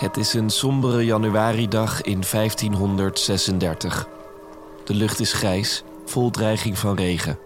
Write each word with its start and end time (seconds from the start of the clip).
Het 0.00 0.16
is 0.16 0.34
een 0.34 0.50
sombere 0.50 1.04
januaridag 1.04 2.02
in 2.02 2.22
1536. 2.30 4.08
De 4.84 4.94
lucht 4.94 5.20
is 5.20 5.32
grijs, 5.32 5.82
vol 6.04 6.30
dreiging 6.30 6.78
van 6.78 6.96
regen. 6.96 7.38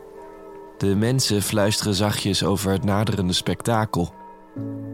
De 0.79 0.97
mensen 0.97 1.43
fluisteren 1.43 1.95
zachtjes 1.95 2.45
over 2.45 2.71
het 2.73 2.85
naderende 2.85 3.33
spektakel. 3.33 4.15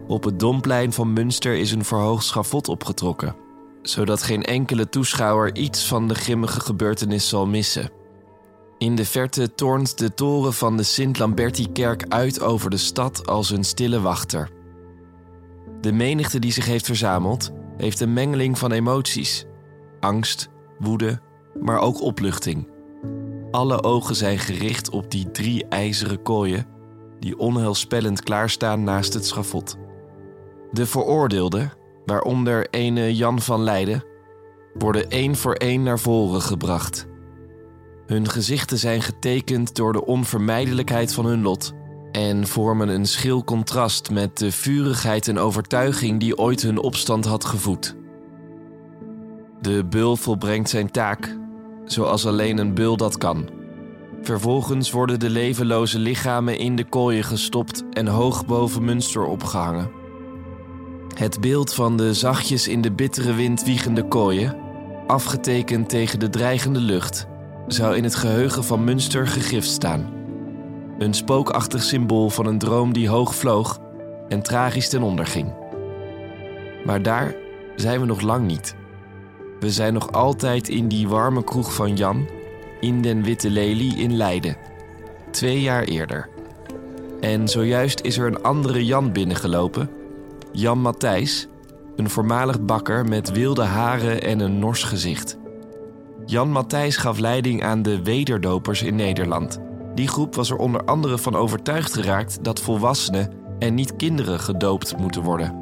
Op 0.07 0.23
het 0.23 0.39
Domplein 0.39 0.93
van 0.93 1.13
Münster 1.13 1.55
is 1.55 1.71
een 1.71 1.85
verhoogd 1.85 2.25
schafot 2.25 2.67
opgetrokken, 2.67 3.35
zodat 3.81 4.23
geen 4.23 4.43
enkele 4.43 4.89
toeschouwer 4.89 5.55
iets 5.55 5.87
van 5.87 6.07
de 6.07 6.15
grimmige 6.15 6.59
gebeurtenis 6.59 7.29
zal 7.29 7.47
missen. 7.47 7.91
In 8.77 8.95
de 8.95 9.05
verte 9.05 9.55
toornt 9.55 9.97
de 9.97 10.13
toren 10.13 10.53
van 10.53 10.77
de 10.77 10.83
Sint-Lamberti-kerk 10.83 12.05
uit 12.09 12.41
over 12.41 12.69
de 12.69 12.77
stad 12.77 13.27
als 13.27 13.49
een 13.49 13.63
stille 13.63 14.01
wachter. 14.01 14.49
De 15.81 15.91
menigte 15.91 16.39
die 16.39 16.51
zich 16.51 16.65
heeft 16.65 16.85
verzameld, 16.85 17.51
heeft 17.77 17.99
een 17.99 18.13
mengeling 18.13 18.57
van 18.57 18.71
emoties: 18.71 19.45
angst, 19.99 20.49
woede, 20.79 21.19
maar 21.59 21.79
ook 21.79 22.01
opluchting. 22.01 22.67
Alle 23.51 23.83
ogen 23.83 24.15
zijn 24.15 24.39
gericht 24.39 24.89
op 24.89 25.11
die 25.11 25.31
drie 25.31 25.65
ijzeren 25.67 26.21
kooien 26.21 26.65
die 27.19 27.37
onheilspellend 27.37 28.23
klaarstaan 28.23 28.83
naast 28.83 29.13
het 29.13 29.25
schafot. 29.25 29.77
De 30.71 30.85
veroordeelden, 30.85 31.73
waaronder 32.05 32.67
ene 32.69 33.15
Jan 33.15 33.41
van 33.41 33.63
Leiden, 33.63 34.03
worden 34.73 35.09
één 35.09 35.35
voor 35.35 35.53
één 35.53 35.83
naar 35.83 35.99
voren 35.99 36.41
gebracht. 36.41 37.07
Hun 38.05 38.29
gezichten 38.29 38.77
zijn 38.77 39.01
getekend 39.01 39.75
door 39.75 39.93
de 39.93 40.05
onvermijdelijkheid 40.05 41.13
van 41.13 41.25
hun 41.25 41.41
lot 41.41 41.73
en 42.11 42.47
vormen 42.47 42.89
een 42.89 43.05
schil 43.05 43.43
contrast 43.43 44.09
met 44.09 44.37
de 44.37 44.51
vurigheid 44.51 45.27
en 45.27 45.37
overtuiging 45.37 46.19
die 46.19 46.37
ooit 46.37 46.61
hun 46.61 46.77
opstand 46.77 47.25
had 47.25 47.45
gevoed. 47.45 47.95
De 49.61 49.85
beul 49.85 50.15
volbrengt 50.15 50.69
zijn 50.69 50.91
taak, 50.91 51.37
zoals 51.85 52.25
alleen 52.25 52.57
een 52.57 52.73
beul 52.73 52.97
dat 52.97 53.17
kan. 53.17 53.49
Vervolgens 54.21 54.91
worden 54.91 55.19
de 55.19 55.29
levenloze 55.29 55.99
lichamen 55.99 56.57
in 56.57 56.75
de 56.75 56.83
kooien 56.83 57.23
gestopt 57.23 57.83
en 57.91 58.07
hoog 58.07 58.45
boven 58.45 58.85
Münster 58.85 59.25
opgehangen. 59.25 59.91
Het 61.15 61.41
beeld 61.41 61.73
van 61.73 61.97
de 61.97 62.13
zachtjes 62.13 62.67
in 62.67 62.81
de 62.81 62.91
bittere 62.91 63.33
wind 63.33 63.63
wiegende 63.63 64.07
kooien, 64.07 64.55
afgetekend 65.07 65.89
tegen 65.89 66.19
de 66.19 66.29
dreigende 66.29 66.79
lucht, 66.79 67.27
zou 67.67 67.95
in 67.95 68.03
het 68.03 68.15
geheugen 68.15 68.63
van 68.63 68.83
Münster 68.83 69.27
gegrift 69.27 69.69
staan. 69.69 70.20
Een 71.01 71.13
spookachtig 71.13 71.83
symbool 71.83 72.29
van 72.29 72.45
een 72.45 72.57
droom 72.57 72.93
die 72.93 73.09
hoog 73.09 73.35
vloog 73.35 73.79
en 74.27 74.41
tragisch 74.41 74.89
ten 74.89 75.01
onder 75.01 75.25
ging. 75.25 75.53
Maar 76.85 77.01
daar 77.01 77.35
zijn 77.75 77.99
we 77.99 78.05
nog 78.05 78.21
lang 78.21 78.47
niet. 78.47 78.75
We 79.59 79.71
zijn 79.71 79.93
nog 79.93 80.11
altijd 80.11 80.69
in 80.69 80.87
die 80.87 81.07
warme 81.07 81.43
kroeg 81.43 81.73
van 81.73 81.95
Jan, 81.95 82.27
in 82.79 83.01
den 83.01 83.23
Witte 83.23 83.49
Lelie 83.49 83.95
in 83.95 84.17
Leiden. 84.17 84.57
Twee 85.31 85.61
jaar 85.61 85.83
eerder. 85.83 86.29
En 87.19 87.47
zojuist 87.47 88.01
is 88.01 88.17
er 88.17 88.27
een 88.27 88.43
andere 88.43 88.85
Jan 88.85 89.11
binnengelopen. 89.11 89.89
Jan 90.51 90.81
Matthijs, 90.81 91.47
een 91.95 92.09
voormalig 92.09 92.61
bakker 92.61 93.05
met 93.05 93.31
wilde 93.31 93.63
haren 93.63 94.21
en 94.21 94.39
een 94.39 94.59
nors 94.59 94.83
gezicht. 94.83 95.37
Jan 96.25 96.51
Matthijs 96.51 96.97
gaf 96.97 97.19
leiding 97.19 97.63
aan 97.63 97.81
de 97.81 98.03
wederdopers 98.03 98.81
in 98.81 98.95
Nederland. 98.95 99.70
Die 99.95 100.07
groep 100.07 100.35
was 100.35 100.49
er 100.49 100.57
onder 100.57 100.83
andere 100.83 101.17
van 101.17 101.35
overtuigd 101.35 101.93
geraakt 101.93 102.43
dat 102.43 102.59
volwassenen 102.59 103.29
en 103.59 103.73
niet 103.73 103.95
kinderen 103.95 104.39
gedoopt 104.39 104.97
moeten 104.97 105.21
worden. 105.21 105.55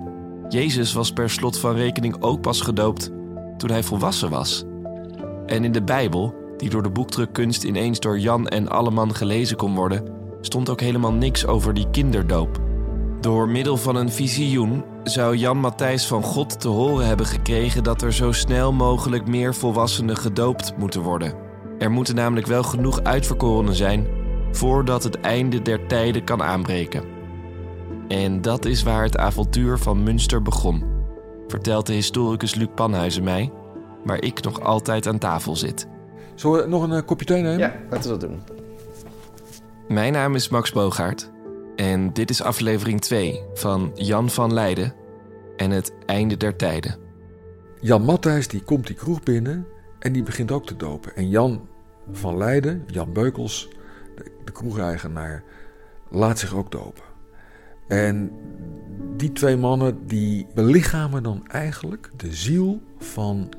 Jezus 0.49 0.93
was 0.93 1.11
per 1.11 1.29
slot 1.29 1.59
van 1.59 1.75
rekening 1.75 2.21
ook 2.21 2.41
pas 2.41 2.61
gedoopt 2.61 3.11
toen 3.57 3.69
hij 3.69 3.83
volwassen 3.83 4.29
was. 4.29 4.63
En 5.45 5.63
in 5.63 5.71
de 5.71 5.83
Bijbel, 5.83 6.35
die 6.57 6.69
door 6.69 6.83
de 6.83 6.89
boekdrukkunst 6.89 7.63
ineens 7.63 7.99
door 7.99 8.19
Jan 8.19 8.47
en 8.47 8.69
Alleman 8.69 9.15
gelezen 9.15 9.57
kon 9.57 9.75
worden, 9.75 10.03
stond 10.41 10.69
ook 10.69 10.81
helemaal 10.81 11.13
niks 11.13 11.45
over 11.45 11.73
die 11.73 11.89
kinderdoop. 11.91 12.59
Door 13.21 13.49
middel 13.49 13.77
van 13.77 13.95
een 13.95 14.11
visioen 14.11 14.83
zou 15.03 15.35
Jan 15.35 15.57
Matthijs 15.57 16.07
van 16.07 16.23
God 16.23 16.59
te 16.59 16.67
horen 16.67 17.07
hebben 17.07 17.25
gekregen 17.25 17.83
dat 17.83 18.01
er 18.01 18.13
zo 18.13 18.31
snel 18.31 18.73
mogelijk 18.73 19.27
meer 19.27 19.55
volwassenen 19.55 20.17
gedoopt 20.17 20.73
moeten 20.77 21.01
worden. 21.01 21.33
Er 21.79 21.91
moeten 21.91 22.15
namelijk 22.15 22.47
wel 22.47 22.63
genoeg 22.63 23.03
uitverkorenen 23.03 23.75
zijn 23.75 24.18
voordat 24.51 25.03
het 25.03 25.19
einde 25.19 25.61
der 25.61 25.87
tijden 25.87 26.23
kan 26.23 26.43
aanbreken. 26.43 27.03
En 28.07 28.41
dat 28.41 28.65
is 28.65 28.83
waar 28.83 29.03
het 29.03 29.17
avontuur 29.17 29.77
van 29.77 30.03
Münster 30.03 30.41
begon, 30.41 30.83
vertelt 31.47 31.85
de 31.87 31.93
historicus 31.93 32.55
Luc 32.55 32.67
Panhuizen 32.75 33.23
mij, 33.23 33.51
waar 34.03 34.21
ik 34.21 34.43
nog 34.43 34.61
altijd 34.61 35.07
aan 35.07 35.17
tafel 35.17 35.55
zit. 35.55 35.87
Zullen 36.35 36.61
we 36.61 36.67
nog 36.67 36.83
een 36.83 36.91
eh, 36.91 37.05
kopje 37.05 37.25
thee 37.25 37.41
nemen? 37.41 37.57
Ja, 37.59 37.73
laten 37.89 38.11
we 38.11 38.17
dat 38.17 38.29
doen. 38.29 38.41
Mijn 39.87 40.13
naam 40.13 40.35
is 40.35 40.49
Max 40.49 40.71
Bogaert 40.71 41.31
en 41.75 42.13
dit 42.13 42.29
is 42.29 42.41
aflevering 42.41 43.01
2 43.01 43.41
van 43.53 43.91
Jan 43.95 44.29
van 44.29 44.53
Leiden 44.53 44.93
en 45.57 45.71
het 45.71 45.93
einde 46.05 46.37
der 46.37 46.55
tijden. 46.55 46.97
Jan 47.81 48.01
Matthijs 48.01 48.47
die 48.47 48.63
komt 48.63 48.87
die 48.87 48.95
kroeg 48.95 49.23
binnen 49.23 49.67
en 49.99 50.13
die 50.13 50.23
begint 50.23 50.51
ook 50.51 50.65
te 50.65 50.75
dopen. 50.75 51.15
En 51.15 51.29
Jan 51.29 51.67
van 52.11 52.37
Leiden, 52.37 52.83
Jan 52.87 53.13
Beukels, 53.13 53.69
de, 54.45 54.51
kroegeigenaar, 54.51 55.43
laat 56.09 56.39
zich 56.39 56.53
ook 56.55 56.71
dopen. 56.71 57.03
En 57.87 58.31
die 59.17 59.31
twee 59.31 59.57
mannen 59.57 60.07
die 60.07 60.47
belichamen 60.53 61.23
dan 61.23 61.47
eigenlijk 61.47 62.09
de 62.15 62.33
ziel 62.33 62.81
van 62.97 63.49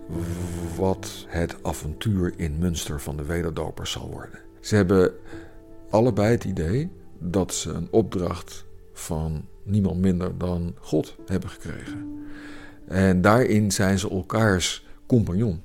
wat 0.76 1.26
het 1.28 1.56
avontuur 1.62 2.32
in 2.36 2.58
Münster 2.58 3.00
van 3.00 3.16
de 3.16 3.24
wederdopers 3.24 3.90
zal 3.90 4.10
worden. 4.10 4.40
Ze 4.60 4.74
hebben 4.76 5.12
allebei 5.90 6.30
het 6.30 6.44
idee 6.44 6.90
dat 7.18 7.54
ze 7.54 7.70
een 7.70 7.88
opdracht 7.90 8.64
van 8.92 9.44
niemand 9.62 10.00
minder 10.00 10.38
dan 10.38 10.74
God 10.80 11.16
hebben 11.26 11.50
gekregen. 11.50 12.28
En 12.88 13.20
daarin 13.20 13.72
zijn 13.72 13.98
ze 13.98 14.10
elkaars 14.10 14.86
compagnon. 15.06 15.62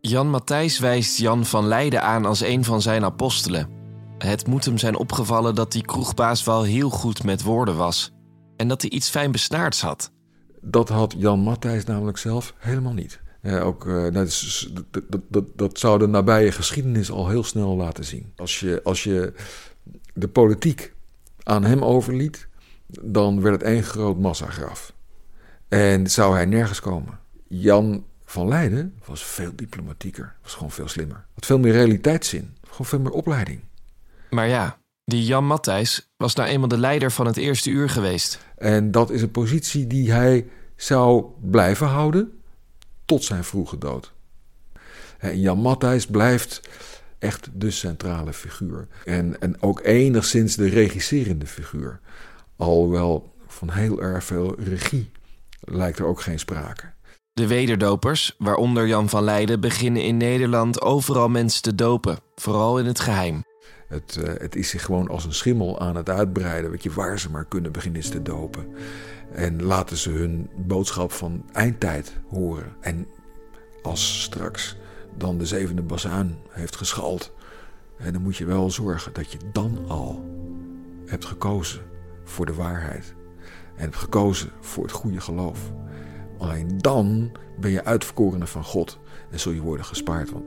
Jan 0.00 0.30
Matthijs 0.30 0.78
wijst 0.78 1.18
Jan 1.18 1.44
van 1.44 1.66
Leiden 1.66 2.02
aan 2.02 2.24
als 2.24 2.40
een 2.40 2.64
van 2.64 2.82
zijn 2.82 3.04
apostelen. 3.04 3.83
Het 4.18 4.46
moet 4.46 4.64
hem 4.64 4.78
zijn 4.78 4.96
opgevallen 4.96 5.54
dat 5.54 5.72
die 5.72 5.84
kroegbaas 5.84 6.44
wel 6.44 6.62
heel 6.62 6.90
goed 6.90 7.24
met 7.24 7.42
woorden 7.42 7.76
was 7.76 8.12
en 8.56 8.68
dat 8.68 8.82
hij 8.82 8.90
iets 8.90 9.08
fijn 9.08 9.32
besnaards 9.32 9.80
had. 9.80 10.10
Dat 10.60 10.88
had 10.88 11.14
Jan 11.18 11.40
Matthijs 11.40 11.84
namelijk 11.84 12.18
zelf 12.18 12.54
helemaal 12.56 12.92
niet. 12.92 13.20
Eh, 13.40 13.66
ook, 13.66 13.84
uh, 13.84 14.12
dat, 14.12 14.26
is, 14.26 14.70
dat, 14.72 15.02
dat, 15.08 15.20
dat, 15.28 15.44
dat 15.56 15.78
zou 15.78 15.98
de 15.98 16.06
nabije 16.06 16.52
geschiedenis 16.52 17.10
al 17.10 17.28
heel 17.28 17.44
snel 17.44 17.76
laten 17.76 18.04
zien. 18.04 18.32
Als 18.36 18.60
je, 18.60 18.80
als 18.84 19.04
je 19.04 19.32
de 20.14 20.28
politiek 20.28 20.94
aan 21.42 21.64
hem 21.64 21.84
overliet, 21.84 22.48
dan 22.86 23.40
werd 23.40 23.54
het 23.54 23.70
één 23.70 23.82
groot 23.82 24.18
massagraf. 24.18 24.92
En 25.68 26.10
zou 26.10 26.34
hij 26.34 26.44
nergens 26.44 26.80
komen. 26.80 27.18
Jan 27.48 28.04
van 28.24 28.48
Leiden 28.48 28.94
was 29.04 29.24
veel 29.24 29.52
diplomatieker, 29.54 30.34
was 30.42 30.54
gewoon 30.54 30.70
veel 30.70 30.88
slimmer. 30.88 31.24
Had 31.34 31.46
veel 31.46 31.58
meer 31.58 31.72
realiteitszin, 31.72 32.56
gewoon 32.62 32.86
veel 32.86 33.00
meer 33.00 33.12
opleiding. 33.12 33.60
Maar 34.30 34.48
ja, 34.48 34.78
die 35.04 35.24
Jan 35.24 35.46
Matthijs 35.46 36.08
was 36.16 36.34
nou 36.34 36.48
eenmaal 36.48 36.68
de 36.68 36.78
leider 36.78 37.12
van 37.12 37.26
het 37.26 37.36
eerste 37.36 37.70
uur 37.70 37.88
geweest. 37.88 38.38
En 38.56 38.90
dat 38.90 39.10
is 39.10 39.22
een 39.22 39.30
positie 39.30 39.86
die 39.86 40.12
hij 40.12 40.46
zou 40.76 41.24
blijven 41.40 41.86
houden 41.86 42.42
tot 43.04 43.24
zijn 43.24 43.44
vroege 43.44 43.78
dood. 43.78 44.12
En 45.18 45.40
Jan 45.40 45.58
Matthijs 45.58 46.06
blijft 46.06 46.60
echt 47.18 47.50
de 47.52 47.70
centrale 47.70 48.32
figuur. 48.32 48.86
En, 49.04 49.40
en 49.40 49.62
ook 49.62 49.80
enigszins 49.84 50.56
de 50.56 50.68
regisserende 50.68 51.46
figuur. 51.46 52.00
Alhoewel 52.56 53.32
van 53.46 53.70
heel 53.70 54.02
erg 54.02 54.24
veel 54.24 54.54
regie 54.58 55.10
lijkt 55.60 55.98
er 55.98 56.04
ook 56.04 56.20
geen 56.20 56.38
sprake. 56.38 56.92
De 57.32 57.46
wederdopers, 57.46 58.34
waaronder 58.38 58.86
Jan 58.86 59.08
van 59.08 59.24
Leiden, 59.24 59.60
beginnen 59.60 60.02
in 60.02 60.16
Nederland 60.16 60.80
overal 60.82 61.28
mensen 61.28 61.62
te 61.62 61.74
dopen, 61.74 62.18
vooral 62.34 62.78
in 62.78 62.86
het 62.86 63.00
geheim. 63.00 63.42
Het, 63.94 64.16
uh, 64.18 64.32
het 64.38 64.56
is 64.56 64.68
zich 64.68 64.84
gewoon 64.84 65.08
als 65.08 65.24
een 65.24 65.34
schimmel 65.34 65.80
aan 65.80 65.96
het 65.96 66.08
uitbreiden, 66.08 66.70
weet 66.70 66.82
je, 66.82 66.92
waar 66.92 67.18
ze 67.18 67.30
maar 67.30 67.44
kunnen 67.44 67.72
beginnen 67.72 68.00
te 68.00 68.22
dopen. 68.22 68.66
En 69.32 69.62
laten 69.62 69.96
ze 69.96 70.10
hun 70.10 70.50
boodschap 70.56 71.12
van 71.12 71.44
eindtijd 71.52 72.12
horen. 72.28 72.72
En 72.80 73.06
als 73.82 74.22
straks 74.22 74.76
dan 75.16 75.38
de 75.38 75.46
zevende 75.46 75.82
bazuin 75.82 76.36
heeft 76.48 76.76
geschald, 76.76 77.32
en 77.96 78.12
dan 78.12 78.22
moet 78.22 78.36
je 78.36 78.44
wel 78.44 78.70
zorgen 78.70 79.12
dat 79.12 79.32
je 79.32 79.38
dan 79.52 79.84
al 79.88 80.24
hebt 81.06 81.24
gekozen 81.24 81.82
voor 82.24 82.46
de 82.46 82.54
waarheid. 82.54 83.14
En 83.76 83.82
hebt 83.82 83.96
gekozen 83.96 84.50
voor 84.60 84.82
het 84.82 84.92
goede 84.92 85.20
geloof. 85.20 85.72
Alleen 86.38 86.78
dan 86.78 87.32
ben 87.60 87.70
je 87.70 87.84
uitverkorene 87.84 88.46
van 88.46 88.64
God 88.64 88.98
en 89.30 89.40
zul 89.40 89.52
je 89.52 89.60
worden 89.60 89.86
gespaard. 89.86 90.30
Want 90.30 90.44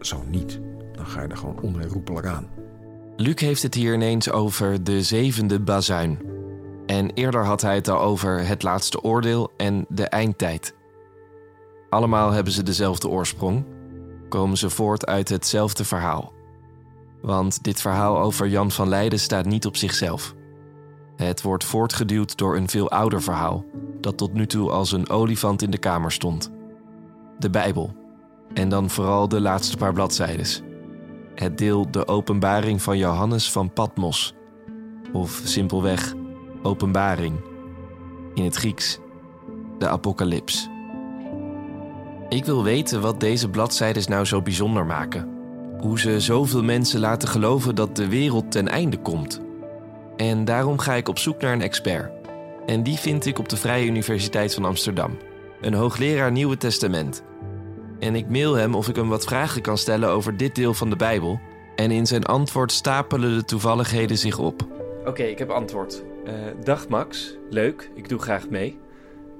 zo 0.00 0.22
niet, 0.28 0.60
dan 0.92 1.06
ga 1.06 1.22
je 1.22 1.28
er 1.28 1.36
gewoon 1.36 1.60
onherroepelijk 1.60 2.26
aan. 2.26 2.48
Luc 3.16 3.40
heeft 3.40 3.62
het 3.62 3.74
hier 3.74 3.94
ineens 3.94 4.30
over 4.30 4.84
de 4.84 5.02
zevende 5.02 5.60
bazuin. 5.60 6.18
En 6.86 7.10
eerder 7.10 7.44
had 7.44 7.60
hij 7.60 7.74
het 7.74 7.88
al 7.88 8.00
over 8.00 8.46
het 8.46 8.62
laatste 8.62 9.02
oordeel 9.02 9.50
en 9.56 9.86
de 9.88 10.04
eindtijd. 10.04 10.74
Allemaal 11.90 12.30
hebben 12.30 12.52
ze 12.52 12.62
dezelfde 12.62 13.08
oorsprong, 13.08 13.64
komen 14.28 14.56
ze 14.56 14.70
voort 14.70 15.06
uit 15.06 15.28
hetzelfde 15.28 15.84
verhaal. 15.84 16.32
Want 17.22 17.62
dit 17.62 17.80
verhaal 17.80 18.20
over 18.20 18.48
Jan 18.48 18.70
van 18.70 18.88
Leiden 18.88 19.20
staat 19.20 19.46
niet 19.46 19.66
op 19.66 19.76
zichzelf. 19.76 20.34
Het 21.16 21.42
wordt 21.42 21.64
voortgeduwd 21.64 22.36
door 22.36 22.56
een 22.56 22.68
veel 22.68 22.90
ouder 22.90 23.22
verhaal, 23.22 23.64
dat 24.00 24.16
tot 24.16 24.32
nu 24.32 24.46
toe 24.46 24.70
als 24.70 24.92
een 24.92 25.08
olifant 25.08 25.62
in 25.62 25.70
de 25.70 25.78
kamer 25.78 26.12
stond. 26.12 26.50
De 27.38 27.50
Bijbel. 27.50 27.94
En 28.54 28.68
dan 28.68 28.90
vooral 28.90 29.28
de 29.28 29.40
laatste 29.40 29.76
paar 29.76 29.92
bladzijdes. 29.92 30.62
Het 31.34 31.58
deel 31.58 31.90
De 31.90 32.06
Openbaring 32.06 32.82
van 32.82 32.98
Johannes 32.98 33.52
van 33.52 33.72
Patmos. 33.72 34.34
Of 35.12 35.40
simpelweg 35.44 36.14
Openbaring. 36.62 37.40
In 38.34 38.44
het 38.44 38.54
Grieks 38.54 38.98
de 39.78 39.88
Apocalyps. 39.88 40.68
Ik 42.28 42.44
wil 42.44 42.62
weten 42.62 43.00
wat 43.00 43.20
deze 43.20 43.50
bladzijdes 43.50 44.06
nou 44.06 44.24
zo 44.24 44.42
bijzonder 44.42 44.86
maken. 44.86 45.28
Hoe 45.80 46.00
ze 46.00 46.20
zoveel 46.20 46.62
mensen 46.62 47.00
laten 47.00 47.28
geloven 47.28 47.74
dat 47.74 47.96
de 47.96 48.08
wereld 48.08 48.50
ten 48.50 48.68
einde 48.68 48.98
komt. 48.98 49.40
En 50.16 50.44
daarom 50.44 50.78
ga 50.78 50.94
ik 50.94 51.08
op 51.08 51.18
zoek 51.18 51.40
naar 51.40 51.52
een 51.52 51.62
expert. 51.62 52.12
En 52.66 52.82
die 52.82 52.98
vind 52.98 53.26
ik 53.26 53.38
op 53.38 53.48
de 53.48 53.56
Vrije 53.56 53.86
Universiteit 53.86 54.54
van 54.54 54.64
Amsterdam. 54.64 55.18
Een 55.60 55.74
hoogleraar 55.74 56.32
Nieuwe 56.32 56.56
Testament. 56.56 57.22
En 58.04 58.14
ik 58.14 58.28
mail 58.28 58.54
hem 58.54 58.74
of 58.74 58.88
ik 58.88 58.96
hem 58.96 59.08
wat 59.08 59.24
vragen 59.24 59.62
kan 59.62 59.78
stellen 59.78 60.08
over 60.08 60.36
dit 60.36 60.54
deel 60.54 60.74
van 60.74 60.90
de 60.90 60.96
Bijbel. 60.96 61.40
En 61.76 61.90
in 61.90 62.06
zijn 62.06 62.24
antwoord 62.24 62.72
stapelen 62.72 63.36
de 63.36 63.44
toevalligheden 63.44 64.18
zich 64.18 64.38
op. 64.38 64.66
Oké, 65.04 65.22
ik 65.22 65.38
heb 65.38 65.50
antwoord. 65.50 66.02
Uh, 66.26 66.32
dag 66.64 66.88
Max, 66.88 67.36
leuk, 67.50 67.90
ik 67.94 68.08
doe 68.08 68.18
graag 68.18 68.48
mee. 68.48 68.78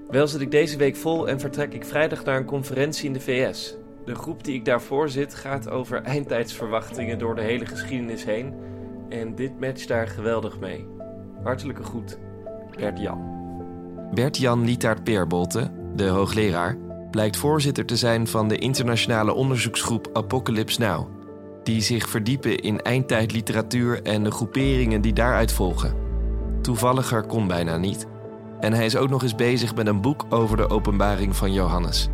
Wel 0.08 0.26
zit 0.26 0.40
ik 0.40 0.50
deze 0.50 0.76
week 0.76 0.96
vol 0.96 1.28
en 1.28 1.40
vertrek 1.40 1.74
ik 1.74 1.84
vrijdag 1.84 2.24
naar 2.24 2.36
een 2.36 2.44
conferentie 2.44 3.06
in 3.06 3.12
de 3.12 3.20
VS. 3.20 3.74
De 4.04 4.14
groep 4.14 4.44
die 4.44 4.54
ik 4.54 4.64
daarvoor 4.64 5.08
zit 5.08 5.34
gaat 5.34 5.68
over 5.68 6.02
eindtijdsverwachtingen 6.02 7.18
door 7.18 7.34
de 7.34 7.42
hele 7.42 7.66
geschiedenis 7.66 8.24
heen. 8.24 8.54
En 9.08 9.34
dit 9.34 9.60
matcht 9.60 9.88
daar 9.88 10.08
geweldig 10.08 10.58
mee. 10.58 10.86
Hartelijke 11.42 11.82
groet, 11.82 12.18
Bert 12.76 13.00
Jan. 13.00 13.32
Bert 14.14 14.36
Jan 14.36 14.64
Lietaert 14.64 15.04
Peerbolte, 15.04 15.70
de 15.94 16.06
hoogleraar, 16.06 16.76
blijkt 17.14 17.36
voorzitter 17.36 17.84
te 17.86 17.96
zijn 17.96 18.26
van 18.26 18.48
de 18.48 18.58
internationale 18.58 19.32
onderzoeksgroep 19.32 20.08
Apocalypse 20.12 20.80
Now, 20.80 21.08
die 21.62 21.82
zich 21.82 22.08
verdiepen 22.08 22.58
in 22.58 22.80
eindtijdliteratuur 22.80 24.02
en 24.02 24.24
de 24.24 24.30
groeperingen 24.30 25.00
die 25.00 25.12
daaruit 25.12 25.52
volgen. 25.52 25.94
Toevalliger 26.62 27.22
kon 27.22 27.46
bijna 27.46 27.76
niet. 27.76 28.06
En 28.60 28.72
hij 28.72 28.84
is 28.84 28.96
ook 28.96 29.08
nog 29.08 29.22
eens 29.22 29.34
bezig 29.34 29.74
met 29.74 29.86
een 29.86 30.00
boek 30.00 30.24
over 30.28 30.56
de 30.56 30.70
openbaring 30.70 31.36
van 31.36 31.52
Johannes. 31.52 32.08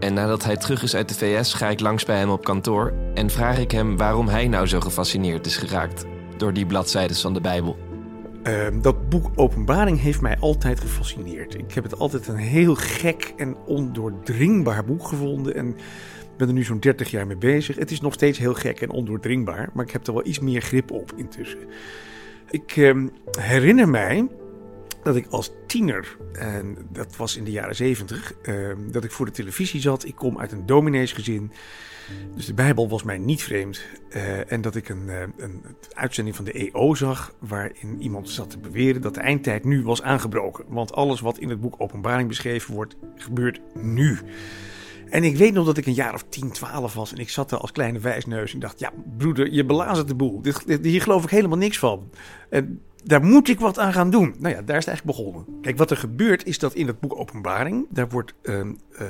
En 0.00 0.14
nadat 0.14 0.44
hij 0.44 0.56
terug 0.56 0.82
is 0.82 0.94
uit 0.94 1.08
de 1.08 1.14
VS, 1.14 1.54
ga 1.54 1.68
ik 1.68 1.80
langs 1.80 2.04
bij 2.04 2.18
hem 2.18 2.30
op 2.30 2.44
kantoor 2.44 2.92
en 3.14 3.30
vraag 3.30 3.58
ik 3.58 3.70
hem 3.70 3.96
waarom 3.96 4.28
hij 4.28 4.48
nou 4.48 4.66
zo 4.66 4.80
gefascineerd 4.80 5.46
is 5.46 5.56
geraakt 5.56 6.04
door 6.36 6.52
die 6.52 6.66
bladzijden 6.66 7.16
van 7.16 7.34
de 7.34 7.40
Bijbel. 7.40 7.91
Ehm, 8.42 8.80
dat 8.80 9.08
boek 9.08 9.30
Openbaring 9.34 10.00
heeft 10.00 10.20
mij 10.20 10.36
altijd 10.38 10.80
gefascineerd. 10.80 11.54
Ik 11.54 11.74
heb 11.74 11.84
het 11.84 11.98
altijd 11.98 12.28
een 12.28 12.36
heel 12.36 12.74
gek 12.74 13.34
en 13.36 13.56
ondoordringbaar 13.66 14.84
boek 14.84 15.06
gevonden. 15.06 15.54
En 15.54 15.76
ben 16.36 16.48
er 16.48 16.54
nu 16.54 16.64
zo'n 16.64 16.80
30 16.80 17.10
jaar 17.10 17.26
mee 17.26 17.36
bezig. 17.36 17.76
Het 17.76 17.90
is 17.90 18.00
nog 18.00 18.14
steeds 18.14 18.38
heel 18.38 18.54
gek 18.54 18.80
en 18.80 18.90
ondoordringbaar, 18.90 19.70
maar 19.72 19.84
ik 19.84 19.90
heb 19.90 20.06
er 20.06 20.12
wel 20.12 20.26
iets 20.26 20.38
meer 20.38 20.60
grip 20.60 20.90
op 20.90 21.12
intussen. 21.16 21.60
Ik 22.50 22.76
ehm, 22.76 23.08
herinner 23.38 23.88
mij 23.88 24.28
dat 25.02 25.16
ik 25.16 25.26
als 25.30 25.50
tiener, 25.66 26.16
en 26.32 26.76
dat 26.92 27.16
was 27.16 27.36
in 27.36 27.44
de 27.44 27.50
jaren 27.50 27.76
zeventig, 27.76 28.34
uh, 28.42 28.72
dat 28.90 29.04
ik 29.04 29.10
voor 29.10 29.26
de 29.26 29.32
televisie 29.32 29.80
zat. 29.80 30.04
Ik 30.04 30.14
kom 30.14 30.38
uit 30.38 30.52
een 30.52 30.66
domineesgezin, 30.66 31.52
dus 32.34 32.46
de 32.46 32.54
Bijbel 32.54 32.88
was 32.88 33.02
mij 33.02 33.18
niet 33.18 33.42
vreemd. 33.42 33.80
Uh, 34.08 34.52
en 34.52 34.60
dat 34.60 34.76
ik 34.76 34.88
een, 34.88 35.06
uh, 35.06 35.20
een, 35.36 35.62
uitzending 35.92 36.36
van 36.36 36.44
de 36.44 36.52
EO 36.52 36.94
zag, 36.94 37.34
waarin 37.38 38.02
iemand 38.02 38.30
zat 38.30 38.50
te 38.50 38.58
beweren 38.58 39.02
dat 39.02 39.14
de 39.14 39.20
eindtijd 39.20 39.64
nu 39.64 39.82
was 39.82 40.02
aangebroken. 40.02 40.64
Want 40.68 40.92
alles 40.92 41.20
wat 41.20 41.38
in 41.38 41.48
het 41.48 41.60
boek 41.60 41.74
Openbaring 41.78 42.28
beschreven 42.28 42.74
wordt, 42.74 42.96
gebeurt 43.16 43.60
nu. 43.74 44.18
En 45.08 45.24
ik 45.24 45.36
weet 45.36 45.52
nog 45.52 45.66
dat 45.66 45.76
ik 45.76 45.86
een 45.86 45.94
jaar 45.94 46.14
of 46.14 46.24
10, 46.28 46.50
12 46.50 46.94
was 46.94 47.12
en 47.12 47.18
ik 47.18 47.28
zat 47.28 47.50
daar 47.50 47.60
als 47.60 47.72
kleine 47.72 47.98
wijsneus. 47.98 48.52
En 48.52 48.58
dacht, 48.60 48.78
ja 48.78 48.92
broeder, 49.16 49.52
je 49.52 49.64
belazert 49.64 50.08
de 50.08 50.14
boel. 50.14 50.40
Hier 50.82 51.02
geloof 51.02 51.24
ik 51.24 51.30
helemaal 51.30 51.58
niks 51.58 51.78
van. 51.78 52.10
En 52.50 52.80
daar 53.04 53.24
moet 53.24 53.48
ik 53.48 53.60
wat 53.60 53.78
aan 53.78 53.92
gaan 53.92 54.10
doen. 54.10 54.34
Nou 54.38 54.54
ja, 54.54 54.62
daar 54.62 54.76
is 54.76 54.86
het 54.86 54.94
eigenlijk 54.94 55.04
begonnen. 55.04 55.60
Kijk, 55.62 55.78
wat 55.78 55.90
er 55.90 55.96
gebeurt 55.96 56.46
is 56.46 56.58
dat 56.58 56.74
in 56.74 56.86
het 56.86 57.00
boek 57.00 57.18
Openbaring, 57.18 57.86
daar 57.90 58.08
wordt 58.08 58.34
uh, 58.42 58.58
uh, 58.58 58.64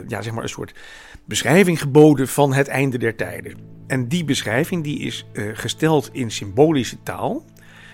ja, 0.06 0.23
zeg 0.23 0.33
maar 0.33 0.43
een 0.43 0.49
soort 0.49 0.75
beschrijving 1.25 1.81
geboden 1.81 2.29
van 2.29 2.53
het 2.53 2.69
einde 2.69 2.99
der 2.99 3.17
tijden. 3.17 3.56
En 3.87 4.09
die 4.09 4.25
beschrijving 4.25 4.85
die 4.85 4.99
is 4.99 5.27
uh, 5.33 5.50
gesteld 5.53 6.11
in 6.12 6.31
symbolische 6.31 7.03
taal. 7.03 7.44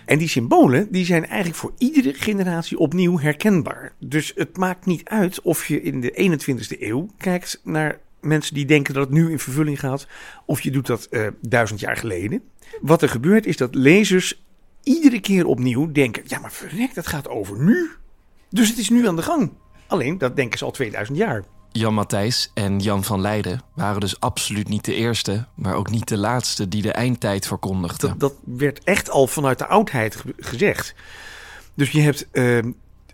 En 0.04 0.18
die 0.18 0.28
symbolen 0.28 0.92
die 0.92 1.04
zijn 1.04 1.26
eigenlijk 1.26 1.58
voor 1.58 1.72
iedere 1.78 2.14
generatie 2.14 2.78
opnieuw 2.78 3.18
herkenbaar. 3.18 3.92
Dus 3.98 4.32
het 4.34 4.56
maakt 4.56 4.86
niet 4.86 5.08
uit 5.08 5.42
of 5.42 5.66
je 5.66 5.82
in 5.82 6.00
de 6.00 6.38
21ste 6.40 6.80
eeuw 6.80 7.08
kijkt 7.16 7.60
naar 7.64 7.98
mensen 8.20 8.54
die 8.54 8.66
denken 8.66 8.94
dat 8.94 9.02
het 9.02 9.12
nu 9.12 9.30
in 9.30 9.38
vervulling 9.38 9.80
gaat, 9.80 10.06
of 10.46 10.60
je 10.60 10.70
doet 10.70 10.86
dat 10.86 11.08
duizend 11.40 11.80
jaar 11.80 11.96
geleden. 11.96 12.42
Wat 12.80 13.02
er 13.02 13.08
gebeurt 13.08 13.46
is 13.46 13.56
dat 13.56 13.74
lezers 13.74 14.42
iedere 14.88 15.20
keer 15.20 15.46
opnieuw 15.46 15.92
denken: 15.92 16.22
ja, 16.26 16.38
maar 16.38 16.52
verrek, 16.52 16.94
dat 16.94 17.06
gaat 17.06 17.28
over 17.28 17.62
nu. 17.62 17.90
Dus 18.50 18.68
het 18.68 18.78
is 18.78 18.88
nu 18.88 19.08
aan 19.08 19.16
de 19.16 19.22
gang. 19.22 19.52
Alleen 19.86 20.18
dat 20.18 20.36
denken 20.36 20.58
ze 20.58 20.64
al 20.64 20.70
2000 20.70 21.18
jaar. 21.18 21.44
Jan 21.72 21.94
Matthijs 21.94 22.50
en 22.54 22.78
Jan 22.78 23.04
van 23.04 23.20
Leiden 23.20 23.62
waren 23.74 24.00
dus 24.00 24.20
absoluut 24.20 24.68
niet 24.68 24.84
de 24.84 24.94
eerste, 24.94 25.46
maar 25.54 25.74
ook 25.74 25.90
niet 25.90 26.08
de 26.08 26.16
laatste 26.16 26.68
die 26.68 26.82
de 26.82 26.92
eindtijd 26.92 27.46
verkondigden. 27.46 28.08
Dat, 28.08 28.20
dat 28.20 28.34
werd 28.44 28.84
echt 28.84 29.10
al 29.10 29.26
vanuit 29.26 29.58
de 29.58 29.66
oudheid 29.66 30.24
gezegd. 30.36 30.94
Dus 31.74 31.90
je 31.90 32.00
hebt 32.00 32.28
uh, 32.32 32.56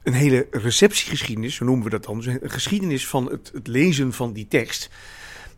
een 0.02 0.12
hele 0.12 0.46
receptiegeschiedenis, 0.50 1.54
zo 1.54 1.64
noemen 1.64 1.84
we 1.84 1.90
dat 1.90 2.04
dan. 2.04 2.16
Dus 2.16 2.26
een 2.26 2.50
geschiedenis 2.50 3.06
van 3.06 3.30
het, 3.30 3.50
het 3.54 3.66
lezen 3.66 4.12
van 4.12 4.32
die 4.32 4.48
tekst. 4.48 4.90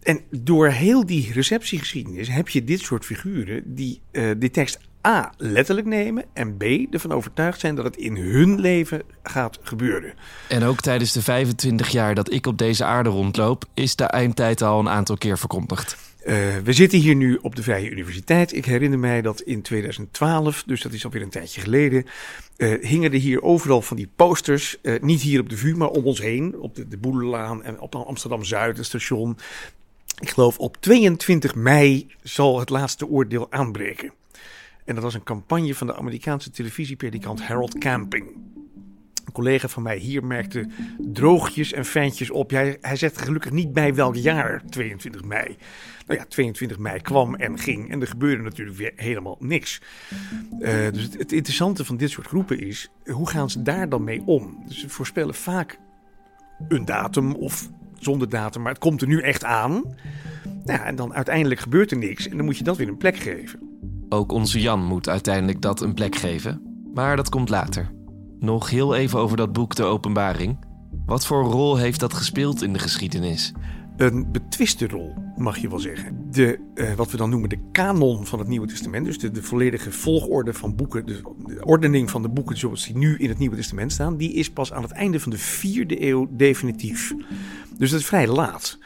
En 0.02 0.20
door 0.30 0.68
heel 0.68 1.06
die 1.06 1.32
receptiegeschiedenis 1.32 2.28
heb 2.28 2.48
je 2.48 2.64
dit 2.64 2.80
soort 2.80 3.04
figuren 3.04 3.74
die 3.74 4.00
uh, 4.12 4.30
die 4.36 4.50
tekst 4.50 4.78
A. 5.06 5.32
letterlijk 5.36 5.86
nemen 5.86 6.24
en 6.32 6.56
B. 6.56 6.62
ervan 6.90 7.12
overtuigd 7.12 7.60
zijn 7.60 7.74
dat 7.74 7.84
het 7.84 7.96
in 7.96 8.16
hun 8.16 8.60
leven 8.60 9.02
gaat 9.22 9.58
gebeuren. 9.62 10.12
En 10.48 10.62
ook 10.62 10.80
tijdens 10.80 11.12
de 11.12 11.22
25 11.22 11.88
jaar 11.88 12.14
dat 12.14 12.32
ik 12.32 12.46
op 12.46 12.58
deze 12.58 12.84
aarde 12.84 13.08
rondloop, 13.08 13.64
is 13.74 13.96
de 13.96 14.04
eindtijd 14.04 14.62
al 14.62 14.78
een 14.78 14.88
aantal 14.88 15.16
keer 15.16 15.38
verkondigd. 15.38 15.96
Uh, 16.26 16.56
we 16.64 16.72
zitten 16.72 16.98
hier 16.98 17.14
nu 17.14 17.38
op 17.42 17.56
de 17.56 17.62
Vrije 17.62 17.90
Universiteit. 17.90 18.56
Ik 18.56 18.64
herinner 18.64 18.98
mij 18.98 19.22
dat 19.22 19.40
in 19.40 19.62
2012, 19.62 20.62
dus 20.66 20.82
dat 20.82 20.92
is 20.92 21.04
alweer 21.04 21.22
een 21.22 21.30
tijdje 21.30 21.60
geleden, 21.60 22.06
uh, 22.56 22.84
hingen 22.84 23.12
er 23.12 23.18
hier 23.18 23.42
overal 23.42 23.82
van 23.82 23.96
die 23.96 24.08
posters. 24.16 24.76
Uh, 24.82 25.00
niet 25.00 25.20
hier 25.20 25.40
op 25.40 25.48
de 25.48 25.56
VU, 25.56 25.74
maar 25.76 25.88
om 25.88 26.04
ons 26.04 26.20
heen. 26.20 26.58
Op 26.58 26.74
de, 26.74 26.88
de 26.88 26.96
Boedelaan 26.96 27.62
en 27.62 27.80
op 27.80 27.94
Amsterdam 27.94 28.44
Zuid, 28.44 28.76
het 28.76 28.86
station. 28.86 29.38
Ik 30.20 30.28
geloof 30.28 30.58
op 30.58 30.76
22 30.80 31.54
mei 31.54 32.06
zal 32.22 32.58
het 32.58 32.70
laatste 32.70 33.08
oordeel 33.08 33.46
aanbreken. 33.50 34.12
En 34.86 34.94
dat 34.94 35.04
was 35.04 35.14
een 35.14 35.22
campagne 35.22 35.74
van 35.74 35.86
de 35.86 35.94
Amerikaanse 35.94 36.50
televisiepredikant 36.50 37.42
Harold 37.42 37.78
Camping. 37.78 38.26
Een 39.24 39.32
collega 39.32 39.68
van 39.68 39.82
mij 39.82 39.96
hier 39.96 40.24
merkte 40.24 40.68
droogjes 40.98 41.72
en 41.72 41.84
fijntjes 41.84 42.30
op. 42.30 42.50
Hij, 42.50 42.78
hij 42.80 42.96
zette 42.96 43.24
gelukkig 43.24 43.50
niet 43.50 43.72
bij 43.72 43.94
welk 43.94 44.14
jaar 44.14 44.62
22 44.70 45.24
mei. 45.24 45.56
Nou 46.06 46.18
ja, 46.18 46.26
22 46.28 46.78
mei 46.78 47.00
kwam 47.00 47.34
en 47.34 47.58
ging 47.58 47.90
en 47.90 48.00
er 48.00 48.06
gebeurde 48.06 48.42
natuurlijk 48.42 48.76
weer 48.76 48.92
helemaal 48.96 49.36
niks. 49.40 49.80
Uh, 50.58 50.92
dus 50.92 51.08
het, 51.18 51.32
interessante 51.32 51.84
van 51.84 51.96
dit 51.96 52.10
soort 52.10 52.26
groepen 52.26 52.60
is, 52.60 52.90
hoe 53.04 53.28
gaan 53.28 53.50
ze 53.50 53.62
daar 53.62 53.88
dan 53.88 54.04
mee 54.04 54.22
om? 54.26 54.62
Dus 54.66 54.80
ze 54.80 54.88
voorspellen 54.88 55.34
vaak 55.34 55.78
een 56.68 56.84
datum 56.84 57.34
of 57.34 57.68
zonder 57.98 58.28
datum, 58.28 58.62
maar 58.62 58.72
het 58.72 58.80
komt 58.80 59.02
er 59.02 59.08
nu 59.08 59.20
echt 59.20 59.44
aan. 59.44 59.96
Nou 60.64 60.80
en 60.80 60.96
dan 60.96 61.14
uiteindelijk 61.14 61.60
gebeurt 61.60 61.90
er 61.90 61.98
niks 61.98 62.28
en 62.28 62.36
dan 62.36 62.46
moet 62.46 62.58
je 62.58 62.64
dat 62.64 62.76
weer 62.76 62.88
een 62.88 62.96
plek 62.96 63.16
geven. 63.16 63.75
Ook 64.08 64.32
onze 64.32 64.60
Jan 64.60 64.84
moet 64.84 65.08
uiteindelijk 65.08 65.60
dat 65.60 65.80
een 65.80 65.94
plek 65.94 66.16
geven, 66.16 66.62
maar 66.94 67.16
dat 67.16 67.28
komt 67.28 67.48
later. 67.48 67.90
Nog 68.38 68.70
heel 68.70 68.94
even 68.94 69.18
over 69.18 69.36
dat 69.36 69.52
boek 69.52 69.74
De 69.74 69.84
Openbaring. 69.84 70.58
Wat 71.06 71.26
voor 71.26 71.44
rol 71.44 71.76
heeft 71.76 72.00
dat 72.00 72.14
gespeeld 72.14 72.62
in 72.62 72.72
de 72.72 72.78
geschiedenis? 72.78 73.52
Een 73.96 74.32
betwiste 74.32 74.88
rol, 74.88 75.14
mag 75.36 75.58
je 75.58 75.68
wel 75.68 75.78
zeggen. 75.78 76.30
De, 76.30 76.58
uh, 76.74 76.92
wat 76.92 77.10
we 77.10 77.16
dan 77.16 77.30
noemen 77.30 77.48
de 77.48 77.68
kanon 77.72 78.26
van 78.26 78.38
het 78.38 78.48
Nieuwe 78.48 78.66
Testament, 78.66 79.06
dus 79.06 79.18
de, 79.18 79.30
de 79.30 79.42
volledige 79.42 79.92
volgorde 79.92 80.54
van 80.54 80.76
boeken, 80.76 81.06
de, 81.06 81.22
de, 81.46 81.64
ordening 81.64 82.10
van 82.10 82.22
de 82.22 82.28
boeken 82.28 82.58
zoals 82.58 82.86
die 82.86 82.96
nu 82.96 83.16
in 83.16 83.28
het 83.28 83.38
Nieuwe 83.38 83.56
Testament 83.56 83.92
staan, 83.92 84.16
die 84.16 84.32
is 84.32 84.50
pas 84.50 84.72
aan 84.72 84.82
het 84.82 84.90
einde 84.90 85.20
van 85.20 85.30
de 85.30 85.38
vierde 85.38 86.06
eeuw 86.06 86.28
definitief. 86.30 87.14
Dus 87.78 87.90
dat 87.90 88.00
is 88.00 88.06
vrij 88.06 88.28
laat. 88.28 88.78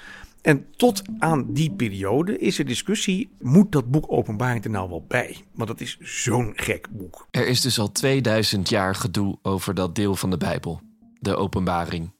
En 0.42 0.66
tot 0.76 1.02
aan 1.18 1.52
die 1.52 1.70
periode 1.70 2.38
is 2.38 2.58
er 2.58 2.66
discussie: 2.66 3.30
moet 3.38 3.72
dat 3.72 3.90
boek 3.90 4.04
Openbaring 4.08 4.64
er 4.64 4.70
nou 4.70 4.88
wel 4.88 5.04
bij? 5.08 5.36
Want 5.52 5.68
dat 5.68 5.80
is 5.80 5.98
zo'n 6.00 6.52
gek 6.56 6.86
boek. 6.90 7.26
Er 7.30 7.46
is 7.46 7.60
dus 7.60 7.78
al 7.78 7.92
2000 7.92 8.68
jaar 8.68 8.94
gedoe 8.94 9.38
over 9.42 9.74
dat 9.74 9.94
deel 9.94 10.16
van 10.16 10.30
de 10.30 10.36
Bijbel, 10.36 10.80
de 11.20 11.36
Openbaring. 11.36 12.10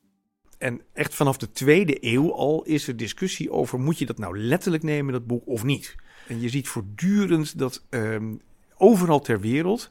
En 0.59 0.81
echt 0.93 1.15
vanaf 1.15 1.37
de 1.37 1.51
tweede 1.51 1.97
eeuw 2.01 2.33
al 2.35 2.63
is 2.63 2.89
er 2.89 2.97
discussie 2.97 3.51
over: 3.51 3.81
moet 3.81 3.99
je 3.99 4.07
dat 4.07 4.19
nou 4.19 4.39
letterlijk 4.39 4.83
nemen, 4.83 5.13
dat 5.13 5.27
boek, 5.27 5.47
of 5.47 5.65
niet? 5.65 5.95
En 6.27 6.41
je 6.41 6.49
ziet 6.49 6.69
voortdurend 6.69 7.59
dat 7.59 7.83
ehm, 7.89 8.35
overal 8.77 9.21
ter 9.21 9.41
wereld 9.41 9.91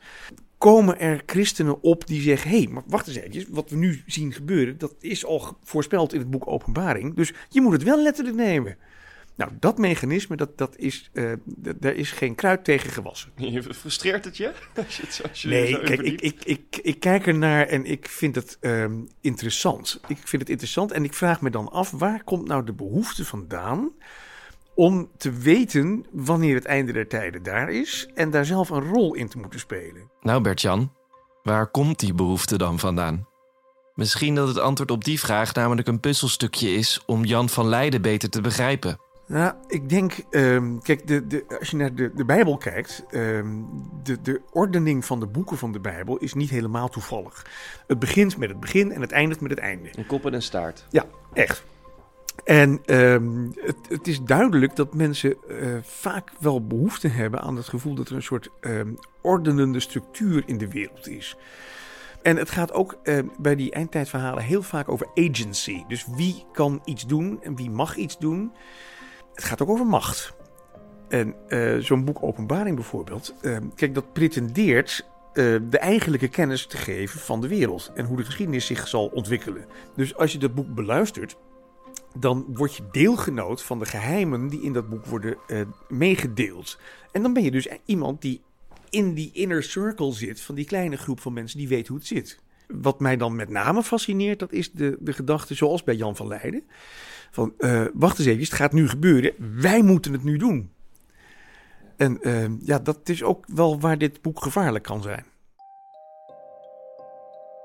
komen 0.60 1.00
er 1.00 1.24
christenen 1.26 1.82
op 1.82 2.08
die 2.08 2.22
zeggen: 2.22 2.50
hé, 2.50 2.58
hey, 2.58 2.68
maar 2.68 2.84
wacht 2.88 3.08
eens 3.08 3.18
even, 3.18 3.54
wat 3.54 3.70
we 3.70 3.76
nu 3.76 4.04
zien 4.06 4.34
gebeuren, 4.34 4.78
dat 4.78 4.96
is 5.00 5.26
al 5.26 5.58
voorspeld 5.64 6.14
in 6.14 6.20
het 6.20 6.30
boek 6.30 6.48
Openbaring. 6.48 7.16
Dus 7.16 7.34
je 7.50 7.62
moet 7.62 7.72
het 7.72 7.84
wel 7.84 8.02
letterlijk 8.02 8.38
nemen. 8.38 8.78
Nou, 9.36 9.52
dat 9.60 9.78
mechanisme, 9.78 10.36
dat, 10.36 10.58
dat 10.58 10.78
is, 10.78 11.10
uh, 11.14 11.32
daar 11.76 11.94
is 11.94 12.12
geen 12.12 12.36
kruid 12.36 12.64
tegen 12.64 12.90
gewassen. 12.90 13.32
Je 13.54 13.64
frustreert 13.74 14.26
het 14.26 14.38
je? 14.38 14.52
Als 14.86 14.98
je, 14.98 15.04
het, 15.04 15.22
als 15.30 15.42
je 15.42 15.48
nee, 15.48 15.80
kijk, 15.80 16.02
ik, 16.02 16.22
ik, 16.22 16.44
ik, 16.44 16.80
ik, 16.82 17.00
kijk 17.00 17.28
er 17.28 17.38
naar 17.38 17.68
en 17.68 17.86
ik 17.86 18.08
vind 18.08 18.36
het 18.36 18.58
um, 18.62 19.08
interessant. 19.22 20.00
Ik 20.08 20.18
vind 20.18 20.42
het 20.42 20.52
interessant 20.52 20.92
en 20.92 21.04
ik 21.04 21.14
vraag 21.14 21.42
me 21.42 21.50
dan 21.50 21.72
af, 21.72 21.92
waar 21.92 22.24
komt 22.24 22.48
nou 22.48 22.66
de 22.66 22.74
behoefte 22.74 23.26
vandaan 23.26 23.92
om 24.80 25.10
te 25.18 25.32
weten 25.32 26.06
wanneer 26.12 26.56
het 26.56 26.66
einde 26.66 26.92
der 26.92 27.08
tijden 27.08 27.44
daar 27.44 27.70
is 27.70 28.10
en 28.16 28.30
daar 28.30 28.46
zelf 28.46 28.70
een 28.70 28.84
rol 28.84 29.14
in 29.14 29.28
te 29.28 29.38
moeten 29.38 29.60
spelen? 29.60 30.12
Nou, 30.22 30.42
Bert-Jan, 30.42 30.94
waar 31.44 31.68
komt 31.68 32.00
die 32.00 32.14
behoefte 32.14 32.58
dan 32.58 32.80
vandaan? 32.80 33.28
Misschien 33.96 34.36
dat 34.36 34.48
het 34.48 34.60
antwoord 34.60 34.92
op 34.92 35.04
die 35.04 35.20
vraag 35.20 35.54
namelijk 35.54 35.88
een 35.88 36.00
puzzelstukje 36.00 36.70
is 36.70 37.04
om 37.06 37.24
Jan 37.24 37.50
van 37.50 37.68
Leiden 37.68 38.02
beter 38.02 38.30
te 38.30 38.42
begrijpen. 38.42 39.00
Nou, 39.28 39.54
ik 39.68 39.90
denk, 39.90 40.14
um, 40.30 40.82
kijk, 40.82 41.08
de, 41.08 41.28
de, 41.28 41.46
als 41.60 41.70
je 41.70 41.78
naar 41.78 41.96
de, 41.96 42.12
de 42.16 42.26
Bijbel 42.26 42.58
kijkt, 42.58 43.04
um, 43.12 43.68
de, 44.04 44.22
de 44.22 44.42
ordening 44.52 45.06
van 45.06 45.20
de 45.20 45.28
boeken 45.28 45.58
van 45.58 45.72
de 45.72 45.80
Bijbel 45.80 46.18
is 46.18 46.34
niet 46.34 46.50
helemaal 46.50 46.90
toevallig. 46.90 47.46
Het 47.88 48.00
begint 48.00 48.38
met 48.38 48.50
het 48.50 48.60
begin 48.60 48.92
en 48.92 49.02
het 49.02 49.12
eindigt 49.12 49.42
met 49.42 49.52
het 49.52 49.60
einde. 49.60 49.90
Een 49.98 50.08
kop 50.08 50.26
en 50.26 50.34
een 50.34 50.42
staart. 50.42 50.86
Ja, 50.90 51.06
echt. 51.34 51.64
En 52.44 52.82
um, 52.86 53.52
het, 53.56 53.76
het, 53.90 54.08
is 54.08 54.22
duidelijk 54.22 54.76
dat 54.76 54.94
mensen 54.94 55.36
uh, 55.48 55.78
vaak 55.82 56.32
wel 56.40 56.68
behoefte 56.68 57.08
hebben 57.08 57.42
aan 57.42 57.56
het 57.56 57.68
gevoel 57.68 57.94
dat 57.94 58.10
er 58.10 58.16
een 58.16 58.24
soort 58.24 58.50
ordenende 59.22 59.80
structuur 59.80 60.44
in 60.46 60.58
de 60.58 60.68
wereld 60.68 61.08
is. 61.08 61.38
En 62.22 62.38
het 62.38 62.50
gaat 62.50 62.74
ook 62.74 62.98
uh, 63.04 63.20
bij 63.38 63.56
die 63.56 63.72
eindtijdverhalen 63.72 64.44
heel 64.44 64.62
vaak 64.62 64.90
over 64.90 65.08
agency. 65.16 65.84
Dus 65.88 66.06
wie 66.16 66.46
kan 66.52 66.82
iets 66.86 67.08
doen 67.08 67.44
en 67.44 67.56
wie 67.56 67.70
mag 67.70 67.96
iets 67.96 68.18
doen. 68.18 68.52
Het 69.34 69.44
gaat 69.44 69.62
ook 69.62 69.70
over 69.70 69.86
macht. 69.86 70.34
En 71.08 71.36
uh, 71.48 71.78
zo'n 71.78 72.06
boek 72.06 72.24
Openbaring 72.24 72.76
bijvoorbeeld, 72.76 73.36
kijk, 73.76 73.94
dat 73.94 74.14
pretendeert 74.14 75.06
uh, 75.34 75.60
de 75.70 75.78
eigenlijke 75.78 76.28
kennis 76.28 76.68
te 76.68 76.78
geven 76.78 77.20
van 77.20 77.42
de 77.42 77.48
wereld 77.48 77.92
en 77.96 78.06
hoe 78.06 78.18
de 78.18 78.24
geschiedenis 78.24 78.66
zich 78.66 78.88
zal 78.88 79.06
ontwikkelen. 79.08 79.66
Dus 79.96 80.16
als 80.16 80.32
je 80.32 80.38
dat 80.38 80.56
boek 80.56 80.76
beluistert, 80.76 81.38
dan 82.18 82.46
word 82.54 82.76
je 82.76 82.84
deelgenoot 82.92 83.64
van 83.64 83.80
de 83.80 83.86
geheimen 83.86 84.48
die 84.48 84.62
in 84.62 84.74
dat 84.74 84.90
boek 84.90 85.06
worden 85.06 85.38
meegedeeld. 85.88 86.80
En 87.12 87.22
dan 87.22 87.34
ben 87.34 87.44
je 87.44 87.52
dus 87.52 87.68
iemand 87.86 88.22
die 88.22 88.42
in 88.90 89.14
die 89.14 89.32
inner 89.34 89.64
circle 89.64 90.14
zit 90.14 90.42
van 90.42 90.56
die 90.56 90.66
kleine 90.66 90.98
groep 90.98 91.20
van 91.20 91.34
mensen 91.34 91.58
die 91.58 91.68
weet 91.68 91.88
hoe 91.88 91.98
het 91.98 92.08
zit. 92.08 92.40
Wat 92.68 93.00
mij 93.00 93.18
dan 93.18 93.36
met 93.36 93.50
name 93.50 93.84
fascineert, 93.84 94.40
dat 94.40 94.52
is 94.52 94.72
de, 94.72 94.98
de 95.00 95.14
gedachte 95.14 95.54
zoals 95.54 95.84
bij 95.84 95.96
Jan 95.96 96.16
van 96.16 96.28
Leiden 96.28 96.64
van 97.32 97.54
uh, 97.60 97.86
wacht 97.94 98.18
eens 98.18 98.28
even, 98.28 98.44
het 98.44 98.54
gaat 98.54 98.74
nu 98.74 98.90
gebeuren. 98.90 99.34
Wij 99.56 99.82
moeten 99.82 100.14
het 100.14 100.24
nu 100.24 100.38
doen. 100.38 100.72
En 101.98 102.18
uh, 102.22 102.46
ja, 102.60 102.80
dat 102.80 103.10
is 103.10 103.24
ook 103.24 103.46
wel 103.48 103.80
waar 103.80 103.98
dit 103.98 104.22
boek 104.22 104.44
gevaarlijk 104.44 104.84
kan 104.84 105.02
zijn. 105.02 105.26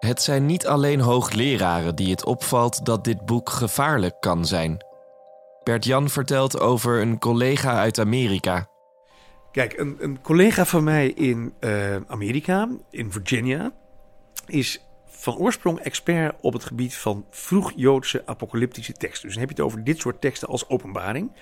Het 0.05 0.23
zijn 0.23 0.47
niet 0.47 0.67
alleen 0.67 1.01
hoogleraren 1.01 1.95
die 1.95 2.11
het 2.11 2.25
opvalt 2.25 2.87
dat 2.87 3.05
dit 3.05 3.27
boek 3.27 3.51
gevaarlijk 3.51 4.21
kan 4.21 4.45
zijn. 4.45 4.85
Bert 5.63 5.85
Jan 5.85 6.09
vertelt 6.09 6.61
over 6.61 7.01
een 7.01 7.19
collega 7.19 7.79
uit 7.79 7.99
Amerika. 7.99 8.69
Kijk, 9.53 9.79
een, 9.79 9.97
een 9.99 10.21
collega 10.21 10.65
van 10.65 10.85
mij 10.85 11.09
in 11.09 11.55
uh, 11.61 11.97
Amerika, 12.07 12.69
in 12.91 13.13
Virginia, 13.13 13.73
is 14.47 14.85
van 15.07 15.37
oorsprong 15.37 15.79
expert 15.81 16.35
op 16.41 16.53
het 16.53 16.65
gebied 16.65 16.97
van 16.97 17.27
vroeg-Joodse 17.31 18.23
apocalyptische 18.27 18.93
teksten. 18.93 19.23
Dus 19.23 19.37
dan 19.37 19.47
heb 19.47 19.57
je 19.57 19.63
het 19.63 19.73
over 19.73 19.85
dit 19.85 19.99
soort 19.99 20.21
teksten 20.21 20.49
als 20.49 20.69
openbaring. 20.69 21.33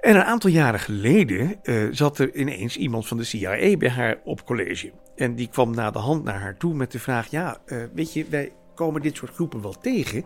En 0.00 0.16
een 0.16 0.24
aantal 0.24 0.50
jaren 0.50 0.80
geleden 0.80 1.56
uh, 1.62 1.88
zat 1.90 2.18
er 2.18 2.34
ineens 2.34 2.76
iemand 2.76 3.06
van 3.06 3.16
de 3.16 3.24
CIA 3.24 3.76
bij 3.76 3.88
haar 3.88 4.20
op 4.24 4.44
college. 4.44 4.92
En 5.16 5.34
die 5.34 5.48
kwam 5.48 5.74
na 5.74 5.90
de 5.90 5.98
hand 5.98 6.24
naar 6.24 6.40
haar 6.40 6.56
toe 6.56 6.74
met 6.74 6.92
de 6.92 6.98
vraag: 6.98 7.30
Ja, 7.30 7.58
uh, 7.66 7.82
weet 7.94 8.12
je, 8.12 8.26
wij 8.28 8.52
komen 8.74 9.02
dit 9.02 9.16
soort 9.16 9.34
groepen 9.34 9.62
wel 9.62 9.78
tegen. 9.78 10.24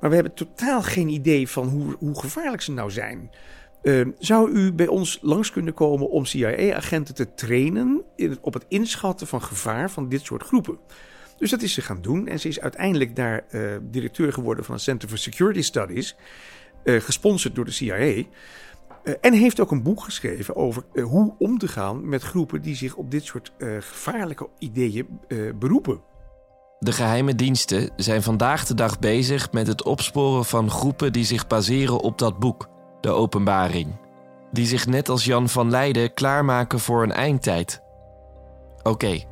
Maar 0.00 0.10
we 0.10 0.16
hebben 0.16 0.34
totaal 0.34 0.82
geen 0.82 1.08
idee 1.08 1.48
van 1.48 1.68
hoe, 1.68 1.96
hoe 1.98 2.20
gevaarlijk 2.20 2.62
ze 2.62 2.72
nou 2.72 2.90
zijn. 2.90 3.30
Uh, 3.82 4.06
zou 4.18 4.50
u 4.50 4.72
bij 4.72 4.86
ons 4.86 5.18
langs 5.22 5.50
kunnen 5.50 5.74
komen 5.74 6.10
om 6.10 6.24
CIA-agenten 6.24 7.14
te 7.14 7.34
trainen 7.34 8.02
in, 8.16 8.38
op 8.40 8.54
het 8.54 8.64
inschatten 8.68 9.26
van 9.26 9.42
gevaar 9.42 9.90
van 9.90 10.08
dit 10.08 10.24
soort 10.24 10.42
groepen? 10.42 10.78
Dus 11.38 11.50
dat 11.50 11.62
is 11.62 11.74
ze 11.74 11.82
gaan 11.82 12.02
doen. 12.02 12.28
En 12.28 12.40
ze 12.40 12.48
is 12.48 12.60
uiteindelijk 12.60 13.16
daar 13.16 13.44
uh, 13.50 13.76
directeur 13.82 14.32
geworden 14.32 14.64
van 14.64 14.74
het 14.74 14.82
Center 14.84 15.08
for 15.08 15.18
Security 15.18 15.62
Studies, 15.62 16.16
gesponsord 16.84 17.54
door 17.54 17.64
de 17.64 17.70
CIA. 17.70 18.24
Eh, 19.02 19.14
en 19.20 19.32
heeft 19.32 19.60
ook 19.60 19.70
een 19.70 19.82
boek 19.82 20.02
geschreven 20.02 20.56
over 20.56 20.84
hoe 21.02 21.34
om 21.38 21.58
te 21.58 21.68
gaan 21.68 22.08
met 22.08 22.22
groepen 22.22 22.62
die 22.62 22.74
zich 22.74 22.94
op 22.94 23.10
dit 23.10 23.24
soort 23.24 23.52
gevaarlijke 23.58 24.48
ideeën 24.58 25.20
beroepen. 25.58 26.00
De 26.82 26.92
geheime 26.92 27.34
diensten 27.34 27.90
zijn 27.96 28.22
vandaag 28.22 28.66
de 28.66 28.74
dag 28.74 28.98
bezig 28.98 29.52
met 29.52 29.66
het 29.66 29.82
opsporen 29.82 30.44
van 30.44 30.70
groepen 30.70 31.12
die 31.12 31.24
zich 31.24 31.46
baseren 31.46 32.00
op 32.00 32.18
dat 32.18 32.38
boek, 32.38 32.68
de 33.00 33.10
Openbaring. 33.10 33.96
Die 34.52 34.66
zich 34.66 34.86
net 34.86 35.08
als 35.08 35.24
Jan 35.24 35.48
van 35.48 35.70
Leiden 35.70 36.14
klaarmaken 36.14 36.80
voor 36.80 37.02
een 37.02 37.12
eindtijd. 37.12 37.82
Oké, 38.82 39.24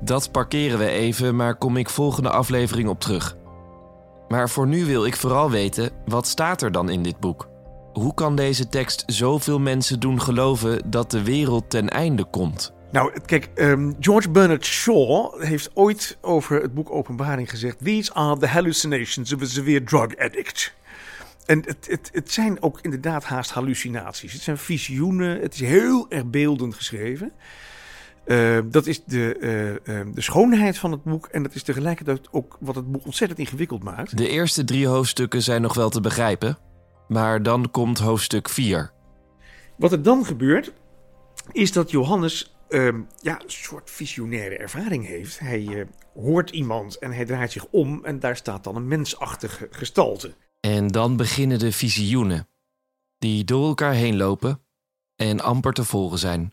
dat 0.00 0.32
parkeren 0.32 0.78
we 0.78 0.88
even, 0.88 1.36
maar 1.36 1.56
kom 1.56 1.76
ik 1.76 1.88
volgende 1.88 2.30
aflevering 2.30 2.88
op 2.88 3.00
terug. 3.00 3.36
Maar 4.28 4.50
voor 4.50 4.66
nu 4.66 4.84
wil 4.84 5.06
ik 5.06 5.16
vooral 5.16 5.50
weten, 5.50 5.90
wat 6.06 6.26
staat 6.26 6.62
er 6.62 6.72
dan 6.72 6.90
in 6.90 7.02
dit 7.02 7.20
boek? 7.20 7.48
Hoe 7.92 8.14
kan 8.14 8.36
deze 8.36 8.68
tekst 8.68 9.02
zoveel 9.06 9.58
mensen 9.58 10.00
doen 10.00 10.20
geloven 10.20 10.90
dat 10.90 11.10
de 11.10 11.22
wereld 11.22 11.70
ten 11.70 11.88
einde 11.88 12.24
komt? 12.24 12.72
Nou, 12.92 13.20
kijk, 13.26 13.50
um, 13.54 13.96
George 14.00 14.30
Bernard 14.30 14.64
Shaw 14.64 15.42
heeft 15.42 15.70
ooit 15.74 16.18
over 16.20 16.62
het 16.62 16.74
boek 16.74 16.90
Openbaring 16.90 17.50
gezegd: 17.50 17.84
These 17.84 18.12
are 18.14 18.38
the 18.38 18.46
hallucinations 18.46 19.32
of 19.32 19.42
a 19.42 19.44
severe 19.44 19.84
drug 19.84 20.16
addict. 20.16 20.74
En 21.46 21.62
het, 21.66 21.86
het, 21.90 22.10
het 22.12 22.32
zijn 22.32 22.62
ook 22.62 22.78
inderdaad 22.82 23.24
haast 23.24 23.50
hallucinaties. 23.50 24.32
Het 24.32 24.42
zijn 24.42 24.58
visioenen. 24.58 25.40
Het 25.40 25.54
is 25.54 25.60
heel 25.60 26.06
erg 26.08 26.26
beeldend 26.26 26.74
geschreven. 26.74 27.32
Uh, 28.26 28.58
dat 28.64 28.86
is 28.86 29.04
de, 29.04 29.36
uh, 29.86 29.96
uh, 29.96 30.06
de 30.14 30.20
schoonheid 30.20 30.78
van 30.78 30.92
het 30.92 31.04
boek 31.04 31.26
en 31.26 31.42
dat 31.42 31.54
is 31.54 31.62
tegelijkertijd 31.62 32.28
ook 32.30 32.56
wat 32.60 32.74
het 32.74 32.92
boek 32.92 33.04
ontzettend 33.04 33.40
ingewikkeld 33.40 33.82
maakt. 33.82 34.16
De 34.16 34.28
eerste 34.28 34.64
drie 34.64 34.86
hoofdstukken 34.86 35.42
zijn 35.42 35.62
nog 35.62 35.74
wel 35.74 35.90
te 35.90 36.00
begrijpen, 36.00 36.58
maar 37.12 37.42
dan 37.42 37.70
komt 37.70 37.98
hoofdstuk 37.98 38.48
4. 38.48 38.92
Wat 39.76 39.92
er 39.92 40.02
dan 40.02 40.24
gebeurt, 40.24 40.72
is 41.52 41.72
dat 41.72 41.90
Johannes 41.90 42.56
ehm, 42.68 43.00
ja, 43.20 43.42
een 43.42 43.50
soort 43.50 43.90
visionaire 43.90 44.56
ervaring 44.56 45.06
heeft. 45.06 45.38
Hij 45.38 45.88
hoort 46.14 46.50
iemand 46.50 46.98
en 46.98 47.12
hij 47.12 47.24
draait 47.24 47.52
zich 47.52 47.66
om 47.70 48.04
en 48.04 48.20
daar 48.20 48.36
staat 48.36 48.64
dan 48.64 48.76
een 48.76 48.88
mensachtige 48.88 49.68
gestalte. 49.70 50.34
En 50.60 50.88
dan 50.88 51.16
beginnen 51.16 51.58
de 51.58 51.72
visioenen, 51.72 52.48
die 53.18 53.44
door 53.44 53.66
elkaar 53.66 53.94
heen 53.94 54.16
lopen 54.16 54.60
en 55.16 55.40
amper 55.40 55.72
te 55.72 55.84
volgen 55.84 56.18
zijn. 56.18 56.52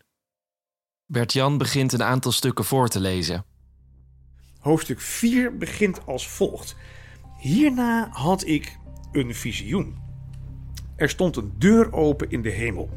Bert-Jan 1.06 1.58
begint 1.58 1.92
een 1.92 2.02
aantal 2.02 2.32
stukken 2.32 2.64
voor 2.64 2.88
te 2.88 3.00
lezen. 3.00 3.44
Hoofdstuk 4.58 5.00
4 5.00 5.56
begint 5.56 6.06
als 6.06 6.28
volgt. 6.28 6.76
Hierna 7.38 8.08
had 8.12 8.46
ik 8.46 8.78
een 9.12 9.34
visioen. 9.34 10.09
Er 11.00 11.08
stond 11.08 11.36
een 11.36 11.52
deur 11.58 11.92
open 11.92 12.30
in 12.30 12.42
de 12.42 12.50
hemel. 12.50 12.90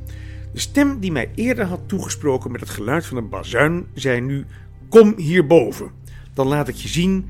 De 0.53 0.59
stem 0.59 0.99
die 0.99 1.11
mij 1.11 1.31
eerder 1.35 1.65
had 1.65 1.79
toegesproken 1.85 2.51
met 2.51 2.61
het 2.61 2.69
geluid 2.69 3.05
van 3.05 3.17
een 3.17 3.29
bazuin 3.29 3.87
zei 3.93 4.21
nu: 4.21 4.45
Kom 4.89 5.13
hierboven, 5.17 5.91
dan 6.33 6.47
laat 6.47 6.67
ik 6.67 6.75
je 6.75 6.87
zien 6.87 7.29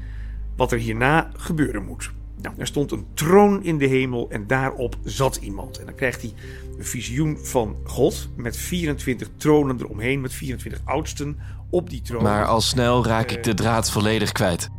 wat 0.56 0.72
er 0.72 0.78
hierna 0.78 1.30
gebeuren 1.38 1.86
moet. 1.86 2.12
Nou, 2.42 2.56
er 2.58 2.68
stond 2.68 2.92
een 2.92 3.06
troon 3.14 3.64
in 3.64 3.78
de 3.78 3.86
hemel 3.86 4.30
en 4.30 4.48
daarop 4.48 4.98
zat 5.04 5.36
iemand. 5.36 5.80
En 5.80 5.86
dan 5.86 5.96
krijgt 5.96 6.22
hij 6.22 6.34
een 6.78 6.86
visioen 6.86 7.38
van 7.42 7.76
God 7.84 8.30
met 8.36 8.58
24 8.58 9.30
tronen 9.38 9.80
eromheen, 9.80 10.22
met 10.22 10.34
24 10.34 10.82
oudsten 10.86 11.38
op 11.70 11.90
die 11.90 12.02
troon. 12.02 12.24
Maar 12.24 12.46
al 12.46 12.62
snel 12.62 13.06
raak 13.06 13.32
ik 13.32 13.44
de 13.44 13.54
draad 13.54 13.92
volledig 13.92 14.32
kwijt. 14.32 14.70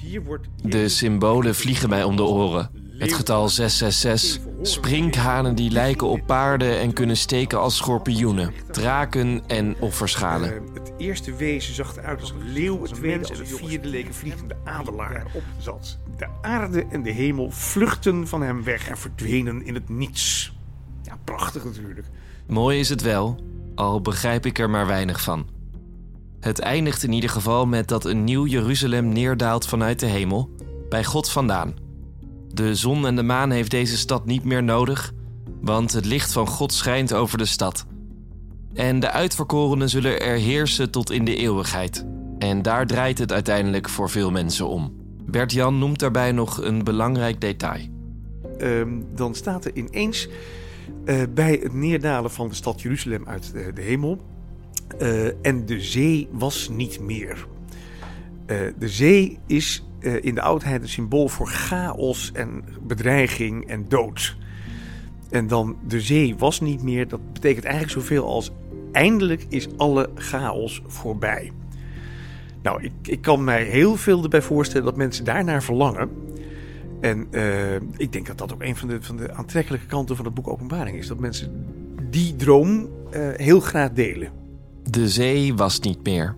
Hier 0.00 0.24
wordt 0.24 0.48
de 0.62 0.88
symbolen 0.88 1.54
vliegen 1.54 1.88
mij 1.88 2.04
om 2.04 2.16
de 2.16 2.22
oren. 2.22 2.83
Het 2.98 3.12
getal 3.12 3.48
666, 3.48 4.42
sprinkhanen 4.62 5.54
die 5.54 5.70
lijken 5.70 6.08
op 6.08 6.26
paarden 6.26 6.80
en 6.80 6.92
kunnen 6.92 7.16
steken 7.16 7.60
als 7.60 7.76
schorpioenen, 7.76 8.52
draken 8.70 9.42
en 9.46 9.76
offerschalen. 9.80 10.54
Eh, 10.54 10.74
het 10.74 10.92
eerste 10.98 11.34
wezen 11.34 11.74
zag 11.74 11.96
eruit 11.96 12.20
als 12.20 12.30
een 12.30 12.52
leeuw, 12.52 12.82
het 12.82 12.94
tweede 12.94 13.28
als 13.28 13.38
een 13.38 13.46
vierde 13.46 13.88
leek 13.88 14.06
een 14.06 14.14
vliegende 14.14 14.56
adelaar 14.64 15.26
op 15.34 15.42
zat. 15.58 15.98
De 16.16 16.26
aarde 16.42 16.86
en 16.90 17.02
de 17.02 17.10
hemel 17.10 17.50
vluchtten 17.50 18.28
van 18.28 18.42
hem 18.42 18.64
weg 18.64 18.88
en 18.88 18.98
verdwenen 18.98 19.66
in 19.66 19.74
het 19.74 19.88
niets. 19.88 20.52
Ja, 21.02 21.18
prachtig 21.24 21.64
natuurlijk. 21.64 22.06
Mooi 22.46 22.78
is 22.78 22.88
het 22.88 23.02
wel, 23.02 23.38
al 23.74 24.00
begrijp 24.00 24.46
ik 24.46 24.58
er 24.58 24.70
maar 24.70 24.86
weinig 24.86 25.22
van. 25.22 25.46
Het 26.40 26.58
eindigt 26.58 27.02
in 27.02 27.12
ieder 27.12 27.30
geval 27.30 27.66
met 27.66 27.88
dat 27.88 28.04
een 28.04 28.24
nieuw 28.24 28.46
Jeruzalem 28.46 29.08
neerdaalt 29.08 29.66
vanuit 29.66 30.00
de 30.00 30.06
hemel, 30.06 30.50
bij 30.88 31.04
God 31.04 31.30
vandaan. 31.30 31.83
De 32.54 32.74
zon 32.74 33.06
en 33.06 33.16
de 33.16 33.22
maan 33.22 33.50
heeft 33.50 33.70
deze 33.70 33.96
stad 33.96 34.26
niet 34.26 34.44
meer 34.44 34.62
nodig, 34.62 35.12
want 35.60 35.92
het 35.92 36.04
licht 36.04 36.32
van 36.32 36.46
God 36.46 36.72
schijnt 36.72 37.14
over 37.14 37.38
de 37.38 37.44
stad. 37.44 37.86
En 38.74 39.00
de 39.00 39.10
uitverkorenen 39.10 39.88
zullen 39.88 40.20
er 40.20 40.36
heersen 40.36 40.90
tot 40.90 41.10
in 41.10 41.24
de 41.24 41.36
eeuwigheid. 41.36 42.06
En 42.38 42.62
daar 42.62 42.86
draait 42.86 43.18
het 43.18 43.32
uiteindelijk 43.32 43.88
voor 43.88 44.10
veel 44.10 44.30
mensen 44.30 44.68
om. 44.68 44.92
Bert-Jan 45.26 45.78
noemt 45.78 45.98
daarbij 45.98 46.32
nog 46.32 46.62
een 46.62 46.84
belangrijk 46.84 47.40
detail. 47.40 47.88
Ehm, 48.58 48.88
dan 49.14 49.34
staat 49.34 49.64
er 49.64 49.76
ineens 49.76 50.28
eh, 51.04 51.22
bij 51.34 51.60
het 51.62 51.72
neerdalen 51.72 52.30
van 52.30 52.48
de 52.48 52.54
stad 52.54 52.80
Jeruzalem 52.80 53.26
uit 53.26 53.52
de, 53.52 53.70
de 53.74 53.82
hemel. 53.82 54.20
eh, 54.98 55.46
en 55.46 55.66
de 55.66 55.80
zee 55.80 56.28
was 56.32 56.68
niet 56.68 57.00
meer. 57.00 57.46
Eh, 58.46 58.58
de 58.78 58.88
zee 58.88 59.38
is 59.46 59.84
eh, 60.04 60.24
in 60.24 60.34
de 60.34 60.40
oudheid 60.40 60.82
een 60.82 60.88
symbool 60.88 61.28
voor 61.28 61.46
chaos 61.46 62.32
en 62.32 62.64
bedreiging 62.82 63.66
en 63.66 63.84
dood. 63.88 64.36
En 65.30 65.46
dan 65.46 65.76
de 65.86 66.00
zee 66.00 66.36
was 66.36 66.60
niet 66.60 66.82
meer, 66.82 67.08
dat 67.08 67.32
betekent 67.32 67.64
eigenlijk 67.64 67.94
zoveel 67.94 68.26
als 68.26 68.50
eindelijk 68.92 69.46
is 69.48 69.68
alle 69.76 70.10
chaos 70.14 70.82
voorbij. 70.86 71.52
Nou, 72.62 72.82
ik, 72.82 72.92
ik 73.02 73.20
kan 73.20 73.44
mij 73.44 73.64
heel 73.64 73.96
veel 73.96 74.22
erbij 74.22 74.42
voorstellen 74.42 74.84
dat 74.84 74.96
mensen 74.96 75.24
daarnaar 75.24 75.62
verlangen. 75.62 76.10
En 77.00 77.26
eh, 77.30 77.74
ik 77.96 78.12
denk 78.12 78.26
dat 78.26 78.38
dat 78.38 78.52
ook 78.52 78.62
een 78.62 78.76
van 78.76 78.88
de, 78.88 79.02
van 79.02 79.16
de 79.16 79.32
aantrekkelijke 79.32 79.86
kanten 79.86 80.16
van 80.16 80.24
het 80.24 80.34
boek 80.34 80.48
Openbaring 80.48 80.96
is. 80.96 81.06
Dat 81.06 81.18
mensen 81.18 81.66
die 82.10 82.36
droom 82.36 82.88
eh, 83.10 83.28
heel 83.32 83.60
graag 83.60 83.92
delen. 83.92 84.32
De 84.90 85.08
zee 85.08 85.54
was 85.54 85.80
niet 85.80 86.04
meer. 86.04 86.36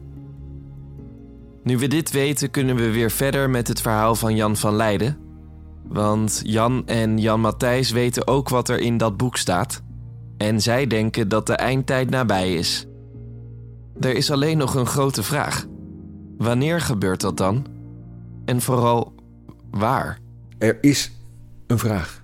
Nu 1.66 1.78
we 1.78 1.86
dit 1.86 2.10
weten, 2.10 2.50
kunnen 2.50 2.76
we 2.76 2.90
weer 2.90 3.10
verder 3.10 3.50
met 3.50 3.68
het 3.68 3.80
verhaal 3.80 4.14
van 4.14 4.36
Jan 4.36 4.56
van 4.56 4.74
Leiden. 4.74 5.18
Want 5.82 6.40
Jan 6.44 6.86
en 6.86 7.18
Jan 7.18 7.40
Matthijs 7.40 7.90
weten 7.90 8.26
ook 8.26 8.48
wat 8.48 8.68
er 8.68 8.78
in 8.78 8.96
dat 8.96 9.16
boek 9.16 9.36
staat. 9.36 9.82
En 10.36 10.60
zij 10.60 10.86
denken 10.86 11.28
dat 11.28 11.46
de 11.46 11.52
eindtijd 11.52 12.10
nabij 12.10 12.54
is. 12.54 12.86
Er 14.00 14.14
is 14.14 14.30
alleen 14.30 14.58
nog 14.58 14.74
een 14.74 14.86
grote 14.86 15.22
vraag. 15.22 15.66
Wanneer 16.38 16.80
gebeurt 16.80 17.20
dat 17.20 17.36
dan? 17.36 17.66
En 18.44 18.60
vooral 18.60 19.14
waar? 19.70 20.18
Er 20.58 20.78
is 20.80 21.12
een 21.66 21.78
vraag. 21.78 22.22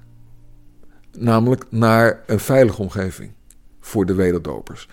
Namelijk 1.18 1.64
naar 1.70 2.22
een 2.26 2.40
veilige 2.40 2.82
omgeving 2.82 3.32
voor 3.80 4.06
de 4.06 4.14
wederdopers. 4.14 4.88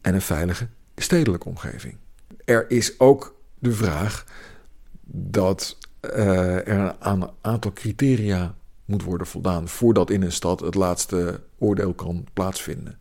En 0.00 0.14
een 0.14 0.22
veilige 0.22 0.68
stedelijke 0.96 1.48
omgeving. 1.48 1.96
Er 2.44 2.70
is 2.70 3.00
ook 3.00 3.40
de 3.62 3.72
vraag 3.72 4.24
dat 5.10 5.76
eh, 6.00 6.68
er 6.68 6.96
aan 6.98 7.22
een 7.22 7.30
aantal 7.40 7.72
criteria 7.72 8.54
moet 8.84 9.02
worden 9.02 9.26
voldaan 9.26 9.68
voordat 9.68 10.10
in 10.10 10.22
een 10.22 10.32
stad 10.32 10.60
het 10.60 10.74
laatste 10.74 11.40
oordeel 11.58 11.94
kan 11.94 12.26
plaatsvinden. 12.32 12.98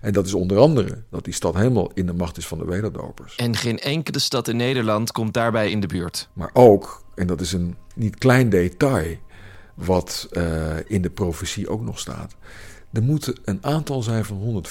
En 0.00 0.12
dat 0.12 0.26
is 0.26 0.34
onder 0.34 0.58
andere 0.58 1.02
dat 1.10 1.24
die 1.24 1.34
stad 1.34 1.54
helemaal 1.54 1.90
in 1.94 2.06
de 2.06 2.12
macht 2.12 2.36
is 2.36 2.46
van 2.46 2.58
de 2.58 2.64
wederdopers. 2.64 3.36
En 3.36 3.56
geen 3.56 3.78
enkele 3.78 4.18
stad 4.18 4.48
in 4.48 4.56
Nederland 4.56 5.12
komt 5.12 5.34
daarbij 5.34 5.70
in 5.70 5.80
de 5.80 5.86
buurt. 5.86 6.28
Maar 6.32 6.50
ook, 6.52 7.04
en 7.14 7.26
dat 7.26 7.40
is 7.40 7.52
een 7.52 7.76
niet 7.94 8.18
klein 8.18 8.48
detail, 8.48 9.16
wat 9.74 10.28
eh, 10.30 10.76
in 10.86 11.02
de 11.02 11.10
profetie 11.10 11.68
ook 11.68 11.82
nog 11.82 11.98
staat. 11.98 12.34
Er 12.92 13.02
moet 13.02 13.32
een 13.44 13.58
aantal 13.60 14.02
zijn 14.02 14.24
van 14.24 14.64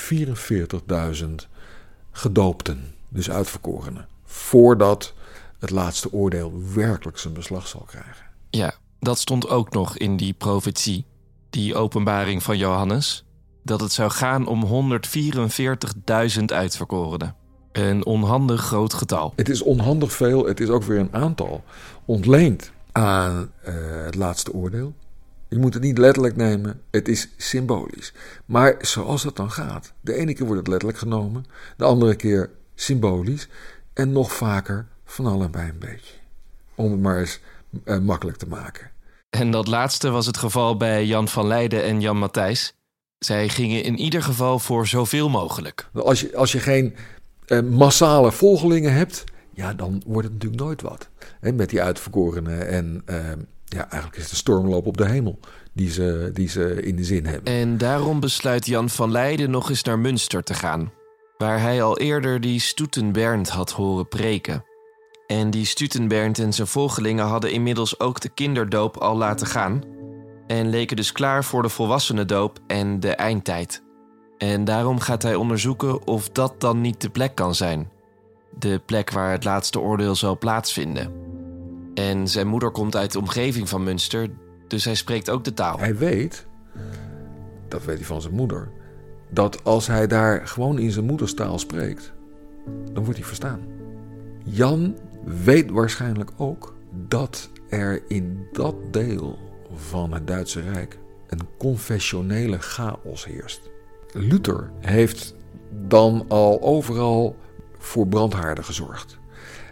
144.000 1.24 1.28
gedoopten, 2.12 2.94
dus 3.10 3.32
uitverkorenen, 3.32 4.08
voordat 4.26 5.14
het 5.62 5.70
laatste 5.70 6.14
oordeel 6.14 6.54
werkelijk 6.74 7.18
zijn 7.18 7.34
beslag 7.34 7.68
zal 7.68 7.86
krijgen. 7.88 8.26
Ja, 8.50 8.74
dat 9.00 9.20
stond 9.20 9.50
ook 9.50 9.74
nog 9.74 9.98
in 9.98 10.18
die 10.18 10.34
profetie, 10.34 11.06
die 11.50 11.76
openbaring 11.76 12.44
van 12.44 12.58
Johannes, 12.58 13.26
dat 13.64 13.82
het 13.82 13.92
zou 13.92 14.12
gaan 14.12 14.48
om 14.48 14.90
144.000 16.40 16.46
uitverkorenen. 16.46 17.36
Een 17.72 18.06
onhandig 18.06 18.62
groot 18.62 18.94
getal. 18.94 19.34
Het 19.36 19.50
is 19.50 19.62
onhandig 19.62 20.14
veel, 20.14 20.46
het 20.46 20.60
is 20.60 20.70
ook 20.70 20.84
weer 20.84 21.00
een 21.00 21.14
aantal 21.14 21.64
ontleend 22.06 22.72
aan 22.92 23.52
eh, 23.64 23.74
het 24.04 24.16
laatste 24.16 24.54
oordeel. 24.54 24.94
Je 25.50 25.58
moet 25.58 25.74
het 25.74 25.84
niet 25.84 25.98
letterlijk 25.98 26.36
nemen, 26.36 26.82
het 26.92 27.08
is 27.08 27.30
symbolisch. 27.38 28.14
Maar 28.46 28.76
zoals 28.80 29.24
dat 29.24 29.36
dan 29.36 29.52
gaat, 29.52 29.94
de 30.02 30.14
ene 30.14 30.34
keer 30.34 30.46
wordt 30.46 30.60
het 30.60 30.70
letterlijk 30.70 31.00
genomen, 31.00 31.46
de 31.78 31.84
andere 31.84 32.16
keer 32.16 32.50
symbolisch 32.76 33.48
en 33.94 34.12
nog 34.12 34.32
vaker 34.34 34.88
van 35.12 35.26
allebei 35.26 35.70
een 35.70 35.80
beetje. 35.80 36.14
Om 36.76 36.92
het 36.92 37.02
maar 37.02 37.20
eens 37.20 37.40
eh, 37.84 38.00
makkelijk 38.00 38.38
te 38.38 38.48
maken. 38.48 38.92
En 39.30 39.52
dat 39.52 39.68
laatste 39.68 40.10
was 40.10 40.26
het 40.26 40.38
geval 40.38 40.78
bij 40.78 41.06
Jan 41.06 41.28
van 41.28 41.48
Leiden 41.48 41.84
en 41.84 42.02
Jan 42.02 42.18
Matthijs. 42.18 42.74
Zij 43.20 43.50
gingen 43.50 43.84
in 43.84 43.98
ieder 43.98 44.24
geval 44.24 44.60
voor 44.60 44.88
zoveel 44.88 45.30
mogelijk. 45.30 45.90
Als 45.94 46.22
je, 46.22 46.36
als 46.36 46.52
je 46.52 46.60
geen 46.60 46.96
eh, 47.46 47.62
massale 47.62 48.32
volgelingen 48.32 48.94
hebt, 48.94 49.24
ja, 49.54 49.74
dan 49.74 50.02
wordt 50.06 50.28
het 50.28 50.34
natuurlijk 50.34 50.62
nooit 50.62 50.82
wat. 50.82 51.10
Met 51.40 51.70
die 51.70 51.82
uitverkorenen 51.82 52.68
en 52.68 53.02
eh, 53.06 53.18
ja, 53.66 53.90
eigenlijk 53.90 54.16
is 54.16 54.22
het 54.22 54.32
een 54.32 54.38
stormloop 54.38 54.86
op 54.86 54.98
de 54.98 55.08
hemel 55.08 55.40
die 55.74 55.92
ze, 55.92 56.30
die 56.34 56.48
ze 56.48 56.82
in 56.82 56.96
de 56.96 57.04
zin 57.04 57.26
hebben. 57.26 57.54
En 57.54 57.78
daarom 57.78 58.20
besluit 58.20 58.66
Jan 58.66 58.90
van 58.90 59.12
Leiden 59.12 59.50
nog 59.52 59.70
eens 59.70 59.84
naar 59.84 60.00
Münster 60.00 60.44
te 60.44 60.54
gaan, 60.54 60.92
waar 61.38 61.62
hij 61.62 61.84
al 61.84 61.98
eerder 61.98 62.42
die 62.42 62.60
Stoetenbernd 62.60 63.50
had 63.50 63.72
horen 63.72 64.08
preken. 64.08 64.66
En 65.32 65.50
die 65.50 65.66
Stutenbernd 65.66 66.40
en 66.40 66.54
zijn 66.54 66.68
volgelingen 66.68 67.26
hadden 67.26 67.52
inmiddels 67.52 68.00
ook 68.00 68.20
de 68.20 68.30
kinderdoop 68.30 68.98
al 68.98 69.18
laten 69.18 69.48
gaan 69.48 69.84
en 70.48 70.70
leken 70.70 70.96
dus 70.96 71.12
klaar 71.12 71.44
voor 71.44 71.62
de 71.62 71.70
volwassenendoop 71.70 72.60
en 72.68 73.00
de 73.00 73.16
eindtijd. 73.16 73.84
En 74.38 74.64
daarom 74.64 75.00
gaat 75.00 75.24
hij 75.24 75.36
onderzoeken 75.36 76.08
of 76.08 76.30
dat 76.30 76.62
dan 76.62 76.82
niet 76.82 77.02
de 77.02 77.10
plek 77.10 77.36
kan 77.36 77.56
zijn. 77.56 77.90
De 78.60 78.82
plek 78.86 79.12
waar 79.12 79.32
het 79.32 79.44
laatste 79.44 79.80
oordeel 79.80 80.16
zal 80.16 80.38
plaatsvinden. 80.38 81.14
En 81.94 82.28
zijn 82.28 82.48
moeder 82.48 82.72
komt 82.72 82.96
uit 82.96 83.12
de 83.12 83.20
omgeving 83.20 83.70
van 83.70 83.84
Münster, 83.84 84.30
dus 84.68 84.86
hij 84.86 84.96
spreekt 84.96 85.30
ook 85.30 85.44
de 85.44 85.54
taal. 85.54 85.80
Hij 85.80 85.98
weet, 85.98 86.48
dat 87.68 87.86
weet 87.86 87.98
hij 87.98 88.06
van 88.06 88.22
zijn 88.22 88.34
moeder, 88.34 88.72
dat 89.30 89.64
als 89.64 89.88
hij 89.88 90.08
daar 90.08 90.48
gewoon 90.48 90.80
in 90.80 90.92
zijn 90.92 91.06
moederstaal 91.06 91.60
spreekt, 91.60 92.14
dan 92.94 93.04
wordt 93.04 93.20
hij 93.20 93.28
verstaan. 93.28 93.62
Jan 94.44 94.96
weet 95.24 95.70
waarschijnlijk 95.70 96.32
ook 96.38 96.76
dat 97.08 97.50
er 97.70 98.04
in 98.08 98.48
dat 98.52 98.76
deel 98.92 99.40
van 99.76 100.14
het 100.14 100.28
Duitse 100.28 100.62
Rijk 100.62 101.00
een 101.28 101.48
confessionele 101.58 102.60
chaos 102.60 103.26
heerst. 103.26 103.70
Luther 104.14 104.72
heeft 104.80 105.36
dan 105.88 106.26
al 106.28 106.62
overal 106.62 107.36
voor 107.78 108.08
brandhaarden 108.08 108.64
gezorgd. 108.64 109.20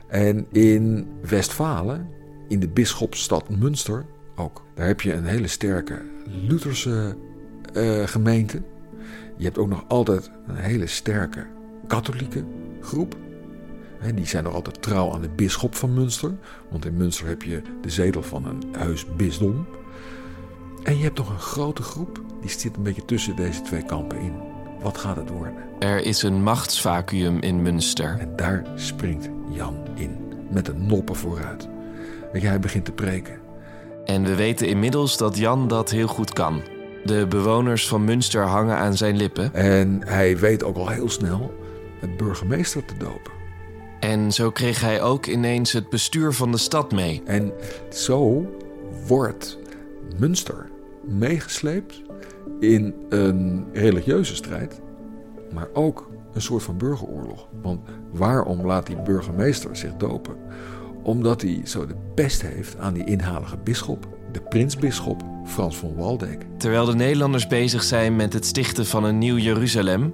En 0.08 0.48
in 0.52 1.08
Westfalen, 1.22 2.10
in 2.48 2.60
de 2.60 2.68
bisschopsstad 2.68 3.50
Münster 3.50 4.06
ook, 4.36 4.64
daar 4.76 4.88
heb 4.88 5.02
je 5.02 5.14
een 5.14 5.26
hele 5.26 5.48
sterke 5.48 6.02
Lutherse 6.26 7.16
uh, 7.74 8.08
gemeente. 8.08 8.62
Je 9.38 9.44
hebt 9.44 9.58
ook 9.58 9.70
nog 9.70 9.84
altijd 9.88 10.32
een 10.48 10.56
hele 10.56 10.88
sterke 10.88 11.46
katholieke 11.88 12.44
groep. 12.82 13.16
En 14.00 14.16
die 14.16 14.28
zijn 14.28 14.44
nog 14.44 14.54
altijd 14.54 14.82
trouw 14.82 15.14
aan 15.14 15.22
de 15.22 15.30
bisschop 15.30 15.76
van 15.76 15.94
Münster. 15.94 16.32
Want 16.70 16.86
in 16.86 16.98
Münster 16.98 17.28
heb 17.28 17.44
je 17.44 17.62
de 17.82 17.90
zetel 17.90 18.24
van 18.24 18.46
een 18.46 18.64
heus 18.78 19.06
bisdom. 19.16 19.66
En 20.84 20.98
je 20.98 21.04
hebt 21.04 21.18
nog 21.18 21.30
een 21.30 21.40
grote 21.40 21.82
groep, 21.82 22.22
die 22.42 22.50
zit 22.50 22.76
een 22.76 22.84
beetje 22.84 23.06
tussen 23.06 23.36
deze 23.36 23.62
twee 23.62 23.86
kampen 23.86 24.20
in. 24.20 24.34
Wat 24.82 24.98
gaat 24.98 25.16
het 25.16 25.30
worden? 25.30 25.54
Er 25.80 26.06
is 26.06 26.24
een 26.24 26.44
machtsvacuüm 26.44 27.40
in 27.40 27.62
Münster. 27.62 28.18
En 28.20 28.36
daar 28.36 28.66
springt 28.76 29.30
Jan 29.50 29.76
in, 29.96 30.18
met 30.50 30.68
een 30.68 30.86
noppen 30.86 31.16
vooruit. 31.16 31.68
Weet 32.32 32.42
je, 32.42 32.48
hij 32.48 32.60
begint 32.60 32.86
te 32.86 32.92
preken. 32.92 33.40
En 34.06 34.24
we 34.24 34.36
weten 34.36 34.68
inmiddels 34.68 35.18
dat 35.18 35.38
Jan 35.38 35.68
dat 35.68 35.90
heel 35.90 36.08
goed 36.08 36.34
kan. 36.34 36.62
De 37.04 37.26
bewoners 37.28 37.88
van 37.88 38.04
Münster 38.04 38.44
hangen 38.44 38.76
aan 38.76 38.98
zijn 38.98 39.18
lippen. 39.18 39.54
En 39.54 40.02
hij 40.06 40.38
weet 40.38 40.64
ook 40.64 40.76
al 40.76 40.90
heel 40.90 41.10
snel 41.10 41.54
het 42.00 42.18
burgemeester 42.18 42.86
te 42.86 42.98
dopen. 42.98 43.38
En 44.00 44.32
zo 44.32 44.52
kreeg 44.52 44.82
hij 44.82 45.02
ook 45.02 45.26
ineens 45.26 45.72
het 45.72 45.90
bestuur 45.90 46.34
van 46.34 46.52
de 46.52 46.58
stad 46.58 46.92
mee. 46.92 47.22
En 47.26 47.52
zo 47.90 48.46
wordt 49.08 49.58
Münster 50.18 50.70
meegesleept 51.08 52.02
in 52.60 52.96
een 53.10 53.66
religieuze 53.74 54.36
strijd, 54.36 54.82
maar 55.54 55.68
ook 55.74 56.10
een 56.34 56.42
soort 56.42 56.64
van 56.64 56.78
burgeroorlog. 56.78 57.48
Want 57.62 57.80
waarom 58.12 58.66
laat 58.66 58.86
die 58.88 59.02
burgemeester 59.02 59.76
zich 59.76 59.96
dopen? 59.96 60.36
Omdat 61.04 61.42
hij 61.42 61.62
zo 61.64 61.86
de 61.86 61.96
pest 62.16 62.42
heeft 62.42 62.78
aan 62.78 62.94
die 62.94 63.04
inhalige 63.04 63.58
bisschop, 63.58 64.08
de 64.32 64.42
prinsbisschop 64.42 65.24
Frans 65.46 65.78
van 65.78 65.96
Waldeck. 65.96 66.46
Terwijl 66.58 66.86
de 66.86 66.96
Nederlanders 66.96 67.48
bezig 67.48 67.84
zijn 67.84 68.16
met 68.16 68.34
het 68.34 68.46
stichten 68.46 68.86
van 68.86 69.04
een 69.04 69.18
nieuw 69.18 69.38
Jeruzalem, 69.38 70.14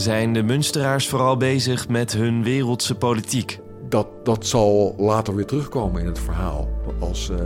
zijn 0.00 0.32
de 0.32 0.42
Münsteraars 0.42 1.08
vooral 1.08 1.36
bezig 1.36 1.88
met 1.88 2.12
hun 2.12 2.42
wereldse 2.42 2.94
politiek. 2.94 3.60
Dat, 3.88 4.06
dat 4.24 4.46
zal 4.46 4.94
later 4.98 5.34
weer 5.34 5.46
terugkomen 5.46 6.00
in 6.00 6.06
het 6.06 6.18
verhaal, 6.18 6.68
als 6.98 7.30
uh, 7.30 7.36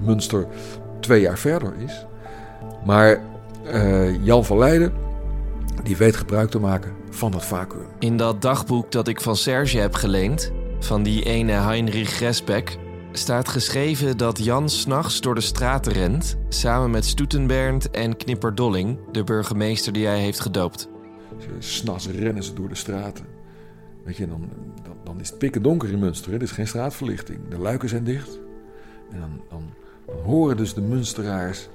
Münster 0.00 0.46
twee 1.00 1.20
jaar 1.20 1.38
verder 1.38 1.74
is. 1.78 2.06
Maar 2.84 3.22
uh, 3.72 4.24
Jan 4.24 4.44
van 4.44 4.58
Leiden, 4.58 4.92
die 5.82 5.96
weet 5.96 6.16
gebruik 6.16 6.50
te 6.50 6.58
maken 6.58 6.92
van 7.10 7.30
dat 7.30 7.44
vacuüm. 7.44 7.86
In 7.98 8.16
dat 8.16 8.42
dagboek 8.42 8.92
dat 8.92 9.08
ik 9.08 9.20
van 9.20 9.36
Serge 9.36 9.78
heb 9.78 9.94
geleend, 9.94 10.52
van 10.80 11.02
die 11.02 11.24
ene 11.24 11.52
Heinrich 11.52 12.10
Gresbeck, 12.10 12.78
staat 13.12 13.48
geschreven 13.48 14.16
dat 14.16 14.44
Jan 14.44 14.68
s'nachts 14.68 15.20
door 15.20 15.34
de 15.34 15.40
straten 15.40 15.92
rent, 15.92 16.36
samen 16.48 16.90
met 16.90 17.04
Stoetenbernd 17.04 17.90
en 17.90 18.16
Knipper 18.16 18.54
Dolling, 18.54 18.98
de 19.12 19.24
burgemeester 19.24 19.92
die 19.92 20.06
hij 20.06 20.18
heeft 20.18 20.40
gedoopt. 20.40 20.88
S'nachts 21.58 22.08
rennen 22.08 22.42
ze 22.42 22.54
door 22.54 22.68
de 22.68 22.74
straten. 22.74 23.24
Weet 24.04 24.16
je, 24.16 24.28
dan, 24.28 24.48
dan, 24.82 24.96
dan 25.04 25.20
is 25.20 25.28
het 25.28 25.38
pikken 25.38 25.62
donker 25.62 25.92
in 25.92 25.98
Münster. 25.98 26.32
Er 26.32 26.42
is 26.42 26.50
geen 26.50 26.66
straatverlichting. 26.66 27.38
De 27.48 27.58
luiken 27.58 27.88
zijn 27.88 28.04
dicht. 28.04 28.38
En 29.10 29.20
dan, 29.20 29.40
dan, 29.48 29.62
dan 30.06 30.16
horen 30.16 30.56
dus 30.56 30.74
de 30.74 30.80
Münsteraars 30.80 31.68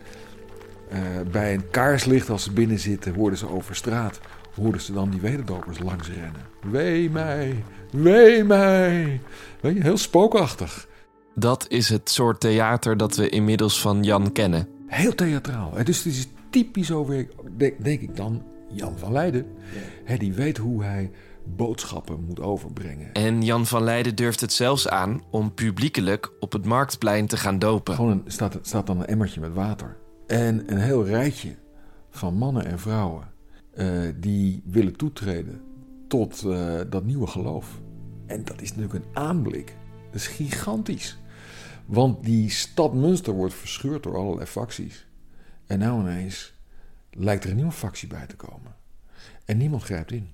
uh, 0.92 1.00
bij 1.32 1.54
een 1.54 1.70
kaarslicht 1.70 2.30
als 2.30 2.44
ze 2.44 2.52
binnen 2.52 2.80
zitten, 2.80 3.14
hoorden 3.14 3.40
ze 3.40 3.50
over 3.50 3.76
straat. 3.76 4.20
Hoorden 4.56 4.82
ze 4.82 4.94
dan 4.94 5.10
die 5.10 5.22
wederdopers 5.22 5.80
langs 5.80 6.10
rennen. 6.10 6.42
Wee 6.72 7.10
mij, 7.10 7.64
wee 7.92 8.44
mij. 8.44 9.22
Weet 9.62 9.76
je, 9.76 9.82
heel 9.82 9.98
spookachtig. 9.98 10.88
Dat 11.36 11.66
is 11.70 11.90
het 11.90 12.10
soort 12.10 12.40
theater 12.40 12.98
dat 12.98 13.16
we 13.16 13.30
inmiddels 13.30 13.82
van 13.82 14.04
Jan 14.04 14.32
kennen. 14.32 14.68
Heel 14.88 15.16
theatraal. 15.16 15.74
Dus 15.84 16.04
het 16.04 16.14
is 16.14 16.28
typisch 16.50 16.92
over, 16.92 17.28
denk, 17.58 17.84
denk 17.84 18.02
ik 18.02 18.16
dan, 18.16 18.44
Jan 18.74 18.98
van 18.98 19.12
Leiden. 19.12 19.46
Ja. 20.06 20.18
die 20.18 20.34
weet 20.34 20.58
hoe 20.58 20.84
hij 20.84 21.12
boodschappen 21.46 22.24
moet 22.24 22.40
overbrengen. 22.40 23.14
En 23.14 23.42
Jan 23.42 23.66
van 23.66 23.84
Leiden 23.84 24.16
durft 24.16 24.40
het 24.40 24.54
zelfs 24.54 24.88
aan 24.88 25.24
om 25.30 25.54
publiekelijk 25.54 26.32
op 26.40 26.52
het 26.52 26.66
marktplein 26.66 27.28
te 27.28 27.38
gaan 27.38 27.60
dopen. 27.60 27.96
Gewoon 27.96 28.12
een, 28.12 28.24
staat, 28.26 28.60
staat 28.62 28.88
dan 28.88 29.00
een 29.00 29.06
emmertje 29.06 29.40
met 29.40 29.54
water. 29.54 29.98
En 30.28 30.72
een 30.72 30.80
heel 30.80 31.06
rijtje 31.06 31.56
van 32.10 32.34
mannen 32.34 32.66
en 32.66 32.80
vrouwen 32.80 33.32
uh, 33.76 34.12
die 34.16 34.62
willen 34.66 34.96
toetreden 34.96 35.62
tot 36.08 36.44
uh, 36.46 36.80
dat 36.90 37.04
nieuwe 37.04 37.28
geloof. 37.28 37.82
En 38.26 38.46
dat 38.46 38.62
is 38.62 38.76
natuurlijk 38.76 39.06
een 39.06 39.16
aanblik. 39.16 39.76
Dat 40.06 40.22
is 40.22 40.28
gigantisch. 40.28 41.18
Want 41.86 42.24
die 42.24 42.50
stad 42.50 42.94
Münster 42.94 43.34
wordt 43.34 43.54
verscheurd 43.54 44.04
door 44.04 44.18
allerlei 44.18 44.46
facties. 44.46 45.08
En 45.66 45.80
nou 45.80 46.00
ineens 46.00 46.54
lijkt 47.16 47.44
er 47.44 47.50
een 47.50 47.56
nieuwe 47.56 47.72
factie 47.72 48.08
bij 48.08 48.28
te 48.28 48.36
komen. 48.36 48.76
En 49.46 49.58
niemand 49.58 49.84
grijpt 49.84 50.12
in. 50.12 50.34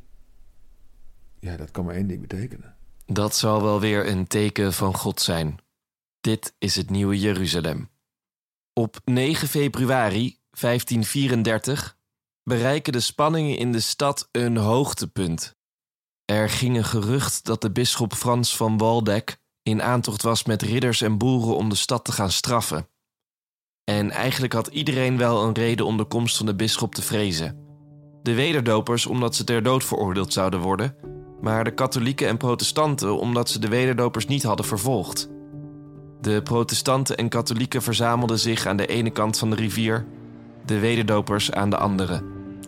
Ja, 1.39 1.57
dat 1.57 1.71
kan 1.71 1.85
maar 1.85 1.95
één 1.95 2.07
ding 2.07 2.21
betekenen. 2.21 2.75
Dat 3.05 3.35
zal 3.35 3.61
wel 3.61 3.79
weer 3.79 4.07
een 4.07 4.27
teken 4.27 4.73
van 4.73 4.95
God 4.95 5.21
zijn. 5.21 5.57
Dit 6.21 6.55
is 6.57 6.75
het 6.75 6.89
nieuwe 6.89 7.19
Jeruzalem. 7.19 7.89
Op 8.73 9.01
9 9.05 9.47
februari 9.47 10.37
1534 10.59 11.97
bereiken 12.43 12.93
de 12.93 12.99
spanningen 12.99 13.57
in 13.57 13.71
de 13.71 13.79
stad 13.79 14.29
een 14.31 14.57
hoogtepunt. 14.57 15.57
Er 16.25 16.49
ging 16.49 16.77
een 16.77 16.85
gerucht 16.85 17.45
dat 17.45 17.61
de 17.61 17.71
bisschop 17.71 18.13
Frans 18.13 18.55
van 18.55 18.77
Waldeck 18.77 19.37
in 19.63 19.81
aantocht 19.81 20.21
was 20.21 20.43
met 20.43 20.61
ridders 20.61 21.01
en 21.01 21.17
boeren 21.17 21.55
om 21.55 21.69
de 21.69 21.75
stad 21.75 22.05
te 22.05 22.11
gaan 22.11 22.31
straffen. 22.31 22.87
En 23.89 24.11
eigenlijk 24.11 24.53
had 24.53 24.67
iedereen 24.67 25.17
wel 25.17 25.43
een 25.43 25.53
reden 25.53 25.85
om 25.85 25.97
de 25.97 26.03
komst 26.03 26.37
van 26.37 26.45
de 26.45 26.55
bisschop 26.55 26.95
te 26.95 27.01
vrezen. 27.01 27.57
De 28.21 28.33
wederdopers 28.33 29.05
omdat 29.05 29.35
ze 29.35 29.43
ter 29.43 29.63
dood 29.63 29.83
veroordeeld 29.83 30.33
zouden 30.33 30.59
worden, 30.59 30.95
maar 31.41 31.63
de 31.63 31.73
katholieken 31.73 32.27
en 32.27 32.37
protestanten 32.37 33.19
omdat 33.19 33.49
ze 33.49 33.59
de 33.59 33.67
wederdopers 33.67 34.25
niet 34.25 34.43
hadden 34.43 34.65
vervolgd. 34.65 35.29
De 36.21 36.41
protestanten 36.41 37.17
en 37.17 37.29
katholieken 37.29 37.81
verzamelden 37.81 38.39
zich 38.39 38.65
aan 38.65 38.77
de 38.77 38.85
ene 38.85 39.09
kant 39.09 39.37
van 39.37 39.49
de 39.49 39.55
rivier, 39.55 40.05
de 40.65 40.79
wederdopers 40.79 41.51
aan 41.51 41.69
de 41.69 41.77
andere, 41.77 42.23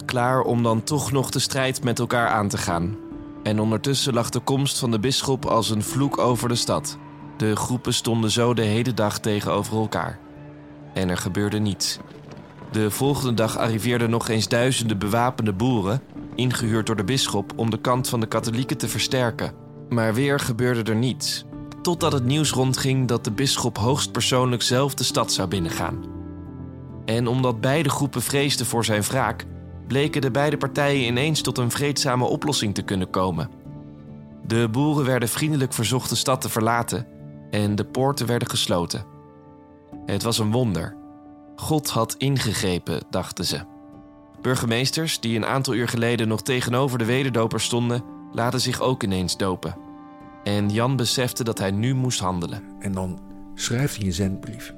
klaar 0.06 0.42
om 0.42 0.64
dan 0.64 0.84
toch 0.84 1.12
nog 1.12 1.30
de 1.30 1.40
strijd 1.40 1.84
met 1.84 2.00
elkaar 2.00 2.28
aan 2.28 2.48
te 2.48 2.58
gaan. 2.58 2.98
En 3.44 3.60
ondertussen 3.60 4.14
lag 4.14 4.30
de 4.30 4.40
komst 4.40 4.80
van 4.80 4.92
de 4.92 5.00
bisschop 5.00 5.46
als 5.46 5.70
een 5.70 5.84
vloek 5.84 6.18
over 6.18 6.50
de 6.50 6.56
stad. 6.56 6.98
De 7.38 7.56
groepen 7.56 7.94
stonden 7.94 8.32
zo 8.32 8.54
de 8.54 8.62
hele 8.62 8.94
dag 8.94 9.20
tegenover 9.20 9.78
elkaar. 9.78 10.20
En 10.94 11.10
er 11.10 11.18
gebeurde 11.18 11.60
niets. 11.60 12.00
De 12.72 12.92
volgende 12.92 13.34
dag 13.34 13.58
arriveerden 13.58 14.10
nog 14.10 14.30
eens 14.30 14.48
duizenden 14.48 14.98
bewapende 14.98 15.54
boeren, 15.54 16.02
ingehuurd 16.36 16.86
door 16.86 16.96
de 16.96 17.04
bisschop 17.04 17.54
om 17.56 17.70
de 17.70 17.82
kant 17.82 18.10
van 18.10 18.20
de 18.20 18.26
katholieken 18.26 18.78
te 18.78 18.88
versterken. 18.88 19.54
Maar 19.90 20.14
weer 20.14 20.40
gebeurde 20.40 20.92
er 20.92 20.98
niets, 20.98 21.46
totdat 21.82 22.12
het 22.12 22.26
nieuws 22.26 22.52
rondging 22.52 23.08
dat 23.08 23.24
de 23.24 23.32
bisschop 23.32 23.78
hoogstpersoonlijk 23.78 24.62
zelf 24.62 24.94
de 24.94 25.04
stad 25.04 25.32
zou 25.32 25.48
binnengaan. 25.48 26.04
En 27.06 27.28
omdat 27.28 27.62
beide 27.62 27.90
groepen 27.90 28.22
vreesden 28.22 28.66
voor 28.66 28.86
zijn 28.86 29.02
wraak, 29.02 29.46
bleken 29.88 30.22
de 30.22 30.32
beide 30.32 30.58
partijen 30.58 31.08
ineens 31.08 31.42
tot 31.42 31.58
een 31.58 31.72
vreedzame 31.72 32.26
oplossing 32.26 32.74
te 32.74 32.82
kunnen 32.82 33.10
komen. 33.10 33.50
De 34.48 34.68
boeren 34.72 35.06
werden 35.06 35.30
vriendelijk 35.30 35.74
verzocht 35.74 36.10
de 36.10 36.16
stad 36.16 36.42
te 36.42 36.50
verlaten 36.50 37.08
en 37.50 37.76
de 37.76 37.86
poorten 37.86 38.28
werden 38.28 38.50
gesloten. 38.50 39.06
Het 40.12 40.24
was 40.24 40.38
een 40.38 40.52
wonder. 40.52 40.96
God 41.56 41.90
had 41.90 42.16
ingegrepen, 42.18 43.04
dachten 43.10 43.46
ze. 43.46 43.60
Burgemeesters, 44.42 45.20
die 45.20 45.36
een 45.36 45.46
aantal 45.46 45.74
uur 45.74 45.88
geleden 45.88 46.28
nog 46.28 46.42
tegenover 46.42 46.98
de 46.98 47.06
wederdopers 47.06 47.64
stonden, 47.64 48.04
laten 48.32 48.62
zich 48.62 48.82
ook 48.82 49.04
ineens 49.04 49.38
dopen. 49.38 49.76
En 50.44 50.70
Jan 50.70 50.96
besefte 50.96 51.44
dat 51.44 51.58
hij 51.58 51.72
nu 51.72 51.94
moest 51.94 52.20
handelen. 52.20 52.64
En 52.80 52.92
dan 52.92 53.20
schrijft 53.56 53.98
hij 53.98 54.06
een 54.06 54.14
zendbrief. 54.14 54.74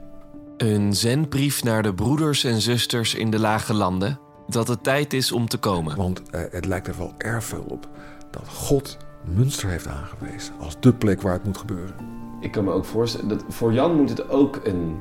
Een 0.57 0.93
zendbrief 0.93 1.63
naar 1.63 1.83
de 1.83 1.93
broeders 1.93 2.43
en 2.43 2.61
zusters 2.61 3.15
in 3.15 3.31
de 3.31 3.39
lage 3.39 3.73
landen 3.73 4.19
dat 4.47 4.67
het 4.67 4.83
tijd 4.83 5.13
is 5.13 5.31
om 5.31 5.47
te 5.47 5.57
komen. 5.57 5.95
Want 5.95 6.21
uh, 6.21 6.41
het 6.51 6.65
lijkt 6.65 6.87
er 6.87 6.97
wel 6.97 7.13
erg 7.17 7.43
veel 7.43 7.65
op 7.67 7.89
dat 8.31 8.47
God 8.47 8.97
Münster 9.25 9.69
heeft 9.69 9.87
aangewezen 9.87 10.53
als 10.59 10.75
de 10.79 10.93
plek 10.93 11.21
waar 11.21 11.33
het 11.33 11.43
moet 11.43 11.57
gebeuren. 11.57 11.95
Ik 12.39 12.51
kan 12.51 12.63
me 12.63 12.71
ook 12.71 12.85
voorstellen 12.85 13.27
dat 13.27 13.43
voor 13.49 13.73
Jan 13.73 13.95
moet 13.95 14.09
het 14.09 14.29
ook 14.29 14.59
een, 14.63 14.97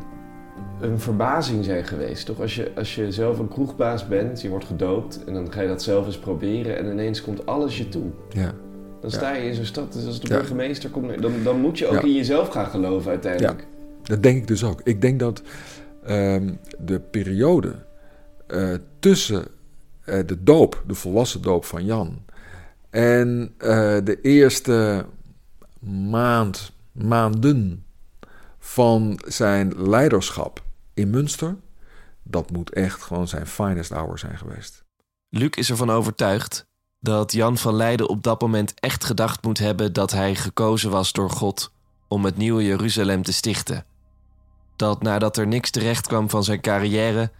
een 0.83 1.01
verbazing 1.01 1.65
zijn 1.65 1.85
geweest. 1.85 2.27
Toch 2.27 2.41
als 2.41 2.55
je, 2.55 2.71
als 2.77 2.95
je 2.95 3.13
zelf 3.13 3.39
een 3.39 3.49
kroegbaas 3.49 4.09
bent, 4.09 4.41
je 4.41 4.49
wordt 4.49 4.65
gedoopt 4.65 5.25
en 5.25 5.35
dan 5.35 5.53
ga 5.53 5.61
je 5.61 5.69
dat 5.69 5.83
zelf 5.83 6.07
eens 6.07 6.19
proberen 6.19 6.79
en 6.79 6.91
ineens 6.91 7.23
komt 7.23 7.47
alles 7.47 7.79
je 7.79 7.89
toe. 7.89 8.11
Ja. 8.29 8.55
Dan 9.01 9.11
sta 9.11 9.35
je 9.35 9.49
in 9.49 9.55
zo'n 9.55 9.65
stad, 9.65 9.93
dus 9.93 10.07
als 10.07 10.21
de 10.21 10.29
burgemeester 10.29 10.91
komt, 10.91 11.23
dan, 11.23 11.33
dan 11.45 11.61
moet 11.61 11.79
je 11.79 11.87
ook 11.87 12.03
in 12.03 12.15
jezelf 12.15 12.49
gaan 12.49 12.67
geloven 12.67 13.11
uiteindelijk. 13.11 13.67
Dat 14.03 14.23
denk 14.23 14.37
ik 14.37 14.47
dus 14.47 14.65
ook. 14.65 14.81
Ik 14.85 15.01
denk 15.01 15.19
dat 15.21 15.43
um, 16.09 16.59
de 16.79 17.01
periode 17.01 17.75
uh, 18.49 18.75
tussen 18.99 19.45
uh, 20.07 20.19
de 20.27 20.43
doop, 20.43 20.83
de 20.87 20.95
volwassen 20.95 21.43
doop 21.43 21.65
van 21.65 21.85
Jan, 21.85 22.23
en 22.91 23.55
uh, 23.59 23.69
de 24.05 24.19
eerste 24.21 25.05
maand, 26.11 26.73
maanden 26.93 27.85
van 28.59 29.21
zijn 29.27 29.89
leiderschap 29.89 30.63
in 30.95 31.11
Münster, 31.11 31.57
dat 32.23 32.51
moet 32.51 32.73
echt 32.73 33.03
gewoon 33.03 33.29
zijn 33.29 33.47
finest 33.47 33.91
hour 33.91 34.19
zijn 34.19 34.39
geweest. 34.39 34.85
Luc 35.29 35.51
is 35.51 35.71
ervan 35.71 35.91
overtuigd 35.91 36.67
dat 37.01 37.33
Jan 37.33 37.59
van 37.59 37.75
Leiden 37.75 38.09
op 38.09 38.23
dat 38.23 38.41
moment 38.41 38.75
echt 38.75 39.05
gedacht 39.05 39.45
moet 39.45 39.59
hebben 39.59 39.93
dat 39.93 40.11
hij 40.11 40.35
gekozen 40.35 40.91
was 40.91 41.13
door 41.13 41.31
God 41.31 41.73
om 42.09 42.25
het 42.25 42.37
nieuwe 42.37 42.65
Jeruzalem 42.65 43.23
te 43.23 43.33
stichten. 43.33 43.85
Dat 44.77 45.03
nadat 45.03 45.37
er 45.37 45.47
niks 45.47 45.71
terecht 45.71 46.07
kwam 46.07 46.31
van 46.31 46.45
zijn 46.45 46.61
carrière, 46.61 47.31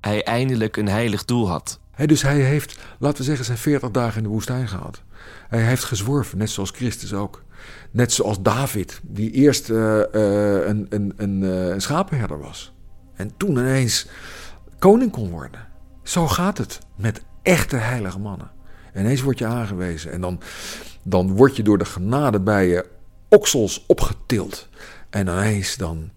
hij 0.00 0.24
eindelijk 0.24 0.76
een 0.76 0.88
heilig 0.88 1.24
doel 1.24 1.48
had. 1.48 1.80
dus 2.06 2.22
hij 2.22 2.40
heeft, 2.40 2.78
laten 2.98 3.18
we 3.18 3.24
zeggen, 3.24 3.44
zijn 3.44 3.58
40 3.58 3.90
dagen 3.90 4.16
in 4.16 4.22
de 4.22 4.28
woestijn 4.28 4.68
gehad. 4.68 5.02
Hij 5.48 5.62
heeft 5.62 5.84
gezworven, 5.84 6.38
net 6.38 6.50
zoals 6.50 6.70
Christus 6.70 7.12
ook. 7.12 7.42
Net 7.90 8.12
zoals 8.12 8.42
David, 8.42 9.00
die 9.02 9.30
eerst 9.30 9.68
uh, 9.68 9.76
uh, 9.76 10.66
een, 10.66 10.86
een, 10.88 11.12
een, 11.16 11.42
uh, 11.42 11.68
een 11.68 11.80
schapenherder 11.80 12.38
was. 12.38 12.72
En 13.14 13.36
toen 13.36 13.50
ineens 13.50 14.06
koning 14.78 15.10
kon 15.10 15.30
worden. 15.30 15.68
Zo 16.02 16.28
gaat 16.28 16.58
het 16.58 16.78
met 16.96 17.22
echte 17.42 17.76
heilige 17.76 18.18
mannen. 18.18 18.50
En 18.92 19.04
ineens 19.04 19.20
word 19.20 19.38
je 19.38 19.46
aangewezen. 19.46 20.12
En 20.12 20.20
dan, 20.20 20.40
dan 21.02 21.36
word 21.36 21.56
je 21.56 21.62
door 21.62 21.78
de 21.78 21.84
genade 21.84 22.40
bij 22.40 22.66
je 22.66 22.86
oksels 23.28 23.84
opgetild. 23.86 24.68
En 25.10 25.26
ineens 25.26 25.76
dan, 25.76 26.10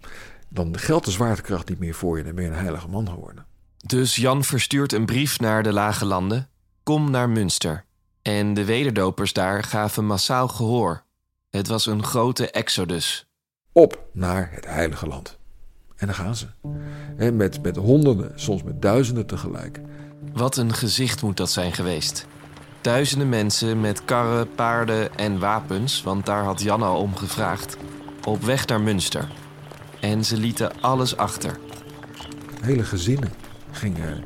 dan 0.50 0.78
geldt 0.78 1.06
de 1.06 1.12
zwaartekracht 1.12 1.70
niet 1.70 1.80
meer 1.80 1.94
voor 1.94 2.18
je. 2.18 2.24
Dan 2.24 2.36
ben 2.36 2.44
je 2.44 2.50
een 2.50 2.56
heilige 2.56 2.88
man 2.88 3.10
geworden. 3.10 3.46
Dus 3.86 4.16
Jan 4.16 4.44
verstuurt 4.44 4.94
een 4.94 5.06
brief 5.06 5.40
naar 5.40 5.64
de 5.64 5.74
Lage 5.74 6.06
Landen. 6.06 6.50
Kom 6.84 7.12
naar 7.12 7.30
Münster. 7.30 7.86
En 8.22 8.54
de 8.54 8.66
wederdopers 8.66 9.34
daar 9.34 9.64
gaven 9.64 10.06
massaal 10.06 10.48
gehoor. 10.48 11.04
Het 11.50 11.68
was 11.68 11.86
een 11.86 12.04
grote 12.04 12.52
exodus. 12.52 13.28
Op 13.72 14.08
naar 14.14 14.50
het 14.52 14.66
heilige 14.66 15.08
land. 15.08 15.38
En 15.96 16.06
dan 16.06 16.16
gaan 16.16 16.36
ze. 16.36 16.46
En 17.18 17.36
met, 17.36 17.62
met 17.64 17.76
honderden, 17.76 18.32
soms 18.36 18.64
met 18.64 18.82
duizenden 18.82 19.26
tegelijk. 19.26 19.82
Wat 20.34 20.58
een 20.58 20.74
gezicht 20.74 21.22
moet 21.22 21.38
dat 21.38 21.52
zijn 21.52 21.74
geweest. 21.74 22.28
Duizenden 22.82 23.30
mensen 23.30 23.82
met 23.82 24.06
karren, 24.06 24.48
paarden 24.56 25.16
en 25.18 25.40
wapens, 25.40 26.04
want 26.04 26.26
daar 26.26 26.44
had 26.44 26.62
Jan 26.62 26.84
al 26.84 26.98
om 26.98 27.16
gevraagd, 27.16 27.78
op 28.24 28.44
weg 28.44 28.68
naar 28.68 28.82
Münster. 28.82 29.32
En 30.00 30.26
ze 30.26 30.38
lieten 30.38 30.82
alles 30.82 31.18
achter. 31.18 31.58
Hele 32.62 32.84
gezinnen 32.84 33.32
gingen, 33.72 34.24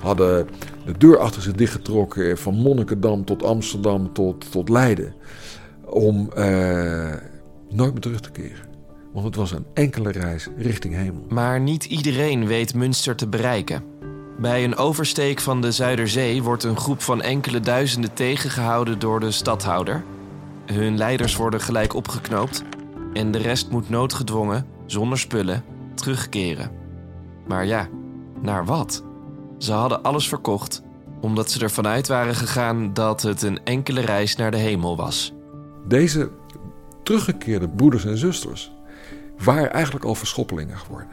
hadden 0.00 0.48
de 0.84 0.98
deur 0.98 1.18
achter 1.18 1.42
zich 1.42 1.52
dichtgetrokken 1.52 2.38
van 2.38 2.54
Monnikendam 2.54 3.24
tot 3.24 3.42
Amsterdam 3.42 4.12
tot, 4.12 4.50
tot 4.50 4.68
Leiden. 4.68 5.14
Om 5.84 6.30
eh, 6.32 7.14
nooit 7.70 7.92
meer 7.92 8.00
terug 8.00 8.20
te 8.20 8.30
keren. 8.30 8.71
Want 9.12 9.24
het 9.24 9.36
was 9.36 9.50
een 9.52 9.66
enkele 9.74 10.10
reis 10.10 10.48
richting 10.56 10.94
hemel. 10.94 11.26
Maar 11.28 11.60
niet 11.60 11.84
iedereen 11.84 12.46
weet 12.46 12.74
Münster 12.74 13.16
te 13.16 13.26
bereiken. 13.26 13.84
Bij 14.38 14.64
een 14.64 14.76
oversteek 14.76 15.40
van 15.40 15.60
de 15.60 15.72
Zuiderzee 15.72 16.42
wordt 16.42 16.64
een 16.64 16.76
groep 16.76 17.02
van 17.02 17.22
enkele 17.22 17.60
duizenden 17.60 18.14
tegengehouden 18.14 18.98
door 18.98 19.20
de 19.20 19.30
stadhouder. 19.30 20.04
Hun 20.66 20.96
leiders 20.96 21.36
worden 21.36 21.60
gelijk 21.60 21.94
opgeknoopt 21.94 22.64
en 23.12 23.30
de 23.30 23.38
rest 23.38 23.70
moet 23.70 23.88
noodgedwongen, 23.88 24.66
zonder 24.86 25.18
spullen, 25.18 25.64
terugkeren. 25.94 26.70
Maar 27.46 27.66
ja, 27.66 27.88
naar 28.40 28.64
wat? 28.64 29.04
Ze 29.58 29.72
hadden 29.72 30.02
alles 30.02 30.28
verkocht 30.28 30.82
omdat 31.20 31.50
ze 31.50 31.60
ervan 31.60 31.86
uit 31.86 32.08
waren 32.08 32.34
gegaan 32.34 32.92
dat 32.92 33.22
het 33.22 33.42
een 33.42 33.64
enkele 33.64 34.00
reis 34.00 34.36
naar 34.36 34.50
de 34.50 34.56
hemel 34.56 34.96
was. 34.96 35.32
Deze 35.88 36.30
teruggekeerde 37.02 37.68
broeders 37.68 38.04
en 38.04 38.18
zusters 38.18 38.72
waren 39.44 39.72
eigenlijk 39.72 40.04
al 40.04 40.14
verschoppelingen 40.14 40.78
geworden. 40.78 41.08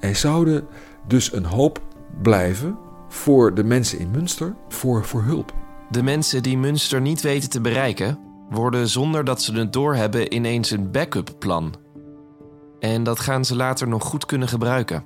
En 0.00 0.16
zouden 0.16 0.66
dus 1.06 1.32
een 1.32 1.44
hoop 1.44 1.80
blijven 2.22 2.78
voor 3.08 3.54
de 3.54 3.64
mensen 3.64 3.98
in 3.98 4.10
Münster 4.10 4.54
voor, 4.68 5.04
voor 5.04 5.22
hulp. 5.22 5.54
De 5.90 6.02
mensen 6.02 6.42
die 6.42 6.58
Münster 6.58 7.00
niet 7.00 7.20
weten 7.20 7.50
te 7.50 7.60
bereiken, 7.60 8.18
worden 8.50 8.88
zonder 8.88 9.24
dat 9.24 9.42
ze 9.42 9.52
het 9.52 9.72
doorhebben 9.72 10.34
ineens 10.34 10.70
een 10.70 10.90
backup 10.90 11.34
plan. 11.38 11.74
En 12.80 13.02
dat 13.02 13.20
gaan 13.20 13.44
ze 13.44 13.56
later 13.56 13.88
nog 13.88 14.04
goed 14.04 14.26
kunnen 14.26 14.48
gebruiken. 14.48 15.04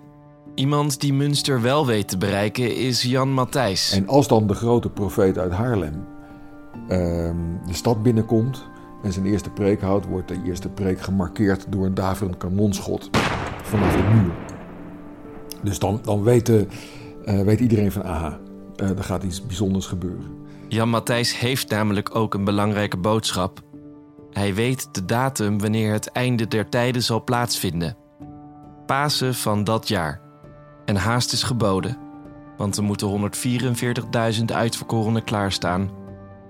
Iemand 0.54 1.00
die 1.00 1.12
Münster 1.12 1.60
wel 1.60 1.86
weet 1.86 2.08
te 2.08 2.18
bereiken 2.18 2.76
is 2.76 3.02
Jan 3.02 3.32
Matthijs. 3.32 3.92
En 3.92 4.08
als 4.08 4.28
dan 4.28 4.46
de 4.46 4.54
grote 4.54 4.90
profeet 4.90 5.38
uit 5.38 5.52
Haarlem 5.52 6.06
ehm, 6.88 7.36
de 7.66 7.74
stad 7.74 8.02
binnenkomt 8.02 8.69
en 9.02 9.12
zijn 9.12 9.26
eerste 9.26 9.50
preek 9.50 9.80
houdt, 9.80 10.06
wordt 10.06 10.28
de 10.28 10.42
eerste 10.44 10.68
preek 10.68 11.00
gemarkeerd 11.00 11.66
door 11.68 11.86
een 11.86 11.94
daverend 11.94 12.36
kanonschot 12.36 13.10
vanaf 13.62 13.96
de 13.96 14.02
muur. 14.02 14.32
Dus 15.62 15.78
dan, 15.78 16.00
dan 16.02 16.22
weet, 16.22 16.48
eh, 16.48 17.40
weet 17.40 17.60
iedereen 17.60 17.92
van 17.92 18.04
aha, 18.04 18.38
uh, 18.76 18.88
er 18.88 19.04
gaat 19.04 19.22
iets 19.22 19.46
bijzonders 19.46 19.86
gebeuren. 19.86 20.38
Jan 20.68 20.88
Matthijs 20.88 21.38
heeft 21.38 21.70
namelijk 21.70 22.14
ook 22.14 22.34
een 22.34 22.44
belangrijke 22.44 22.96
boodschap. 22.96 23.60
Hij 24.30 24.54
weet 24.54 24.88
de 24.94 25.04
datum 25.04 25.60
wanneer 25.60 25.92
het 25.92 26.06
einde 26.06 26.48
der 26.48 26.68
tijden 26.68 27.02
zal 27.02 27.24
plaatsvinden. 27.24 27.96
Pasen 28.86 29.34
van 29.34 29.64
dat 29.64 29.88
jaar. 29.88 30.20
En 30.84 30.96
haast 30.96 31.32
is 31.32 31.42
geboden, 31.42 31.98
want 32.56 32.76
er 32.76 32.82
moeten 32.82 33.30
144.000 34.38 34.44
uitverkorenen 34.52 35.24
klaarstaan 35.24 35.90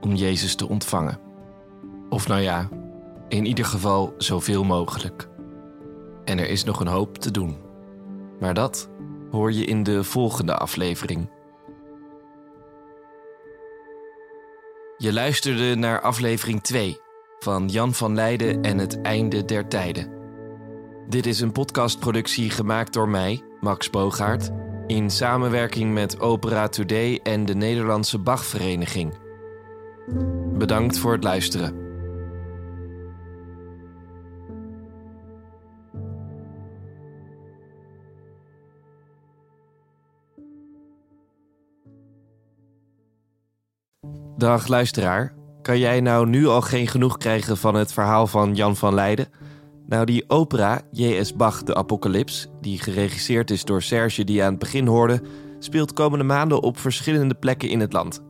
om 0.00 0.14
Jezus 0.14 0.54
te 0.54 0.68
ontvangen. 0.68 1.29
Of 2.10 2.28
nou 2.28 2.40
ja, 2.40 2.68
in 3.28 3.46
ieder 3.46 3.64
geval 3.64 4.14
zoveel 4.18 4.64
mogelijk. 4.64 5.28
En 6.24 6.38
er 6.38 6.48
is 6.48 6.64
nog 6.64 6.80
een 6.80 6.86
hoop 6.86 7.18
te 7.18 7.30
doen. 7.30 7.56
Maar 8.40 8.54
dat 8.54 8.90
hoor 9.30 9.52
je 9.52 9.64
in 9.64 9.82
de 9.82 10.04
volgende 10.04 10.56
aflevering. 10.56 11.30
Je 14.96 15.12
luisterde 15.12 15.74
naar 15.74 16.00
aflevering 16.00 16.62
2 16.62 16.98
van 17.38 17.68
Jan 17.68 17.94
van 17.94 18.14
Leiden 18.14 18.62
en 18.62 18.78
het 18.78 19.00
einde 19.00 19.44
der 19.44 19.68
tijden. 19.68 20.12
Dit 21.08 21.26
is 21.26 21.40
een 21.40 21.52
podcastproductie 21.52 22.50
gemaakt 22.50 22.92
door 22.92 23.08
mij, 23.08 23.42
Max 23.60 23.90
Bogaert, 23.90 24.50
in 24.86 25.10
samenwerking 25.10 25.92
met 25.92 26.20
Opera 26.20 26.68
Today 26.68 27.20
en 27.22 27.44
de 27.44 27.54
Nederlandse 27.54 28.18
Bachvereniging. 28.18 29.14
Bedankt 30.52 30.98
voor 30.98 31.12
het 31.12 31.24
luisteren. 31.24 31.89
Dag 44.40 44.66
luisteraar, 44.66 45.32
kan 45.62 45.78
jij 45.78 46.00
nou 46.00 46.28
nu 46.28 46.46
al 46.46 46.60
geen 46.60 46.86
genoeg 46.86 47.16
krijgen 47.16 47.56
van 47.56 47.74
het 47.74 47.92
verhaal 47.92 48.26
van 48.26 48.54
Jan 48.54 48.76
van 48.76 48.94
Leiden? 48.94 49.28
Nou, 49.86 50.04
die 50.04 50.24
opera 50.26 50.80
J.S. 50.90 51.34
Bach 51.34 51.62
de 51.62 51.74
Apocalyps, 51.74 52.48
die 52.60 52.78
geregisseerd 52.78 53.50
is 53.50 53.64
door 53.64 53.82
Serge 53.82 54.24
die 54.24 54.36
je 54.36 54.42
aan 54.42 54.50
het 54.50 54.58
begin 54.58 54.86
hoorde, 54.86 55.22
speelt 55.58 55.92
komende 55.92 56.24
maanden 56.24 56.62
op 56.62 56.78
verschillende 56.78 57.34
plekken 57.34 57.68
in 57.68 57.80
het 57.80 57.92
land. 57.92 58.20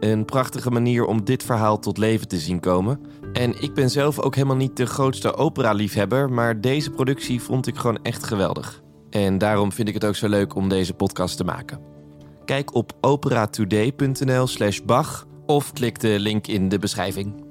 Een 0.00 0.24
prachtige 0.24 0.70
manier 0.70 1.04
om 1.04 1.24
dit 1.24 1.42
verhaal 1.42 1.78
tot 1.78 1.98
leven 1.98 2.28
te 2.28 2.38
zien 2.38 2.60
komen. 2.60 3.00
En 3.32 3.62
ik 3.62 3.74
ben 3.74 3.90
zelf 3.90 4.20
ook 4.20 4.34
helemaal 4.34 4.56
niet 4.56 4.76
de 4.76 4.86
grootste 4.86 5.34
opera-liefhebber, 5.34 6.30
maar 6.30 6.60
deze 6.60 6.90
productie 6.90 7.42
vond 7.42 7.66
ik 7.66 7.76
gewoon 7.76 8.02
echt 8.02 8.24
geweldig. 8.24 8.82
En 9.10 9.38
daarom 9.38 9.72
vind 9.72 9.88
ik 9.88 9.94
het 9.94 10.04
ook 10.04 10.16
zo 10.16 10.28
leuk 10.28 10.54
om 10.54 10.68
deze 10.68 10.94
podcast 10.94 11.36
te 11.36 11.44
maken. 11.44 11.80
Kijk 12.44 12.74
op 12.74 12.92
operatoday.nl/slash 13.00 14.80
Bach 14.80 15.28
of 15.50 15.72
klik 15.72 16.00
de 16.00 16.20
link 16.20 16.46
in 16.46 16.68
de 16.68 16.78
beschrijving. 16.78 17.49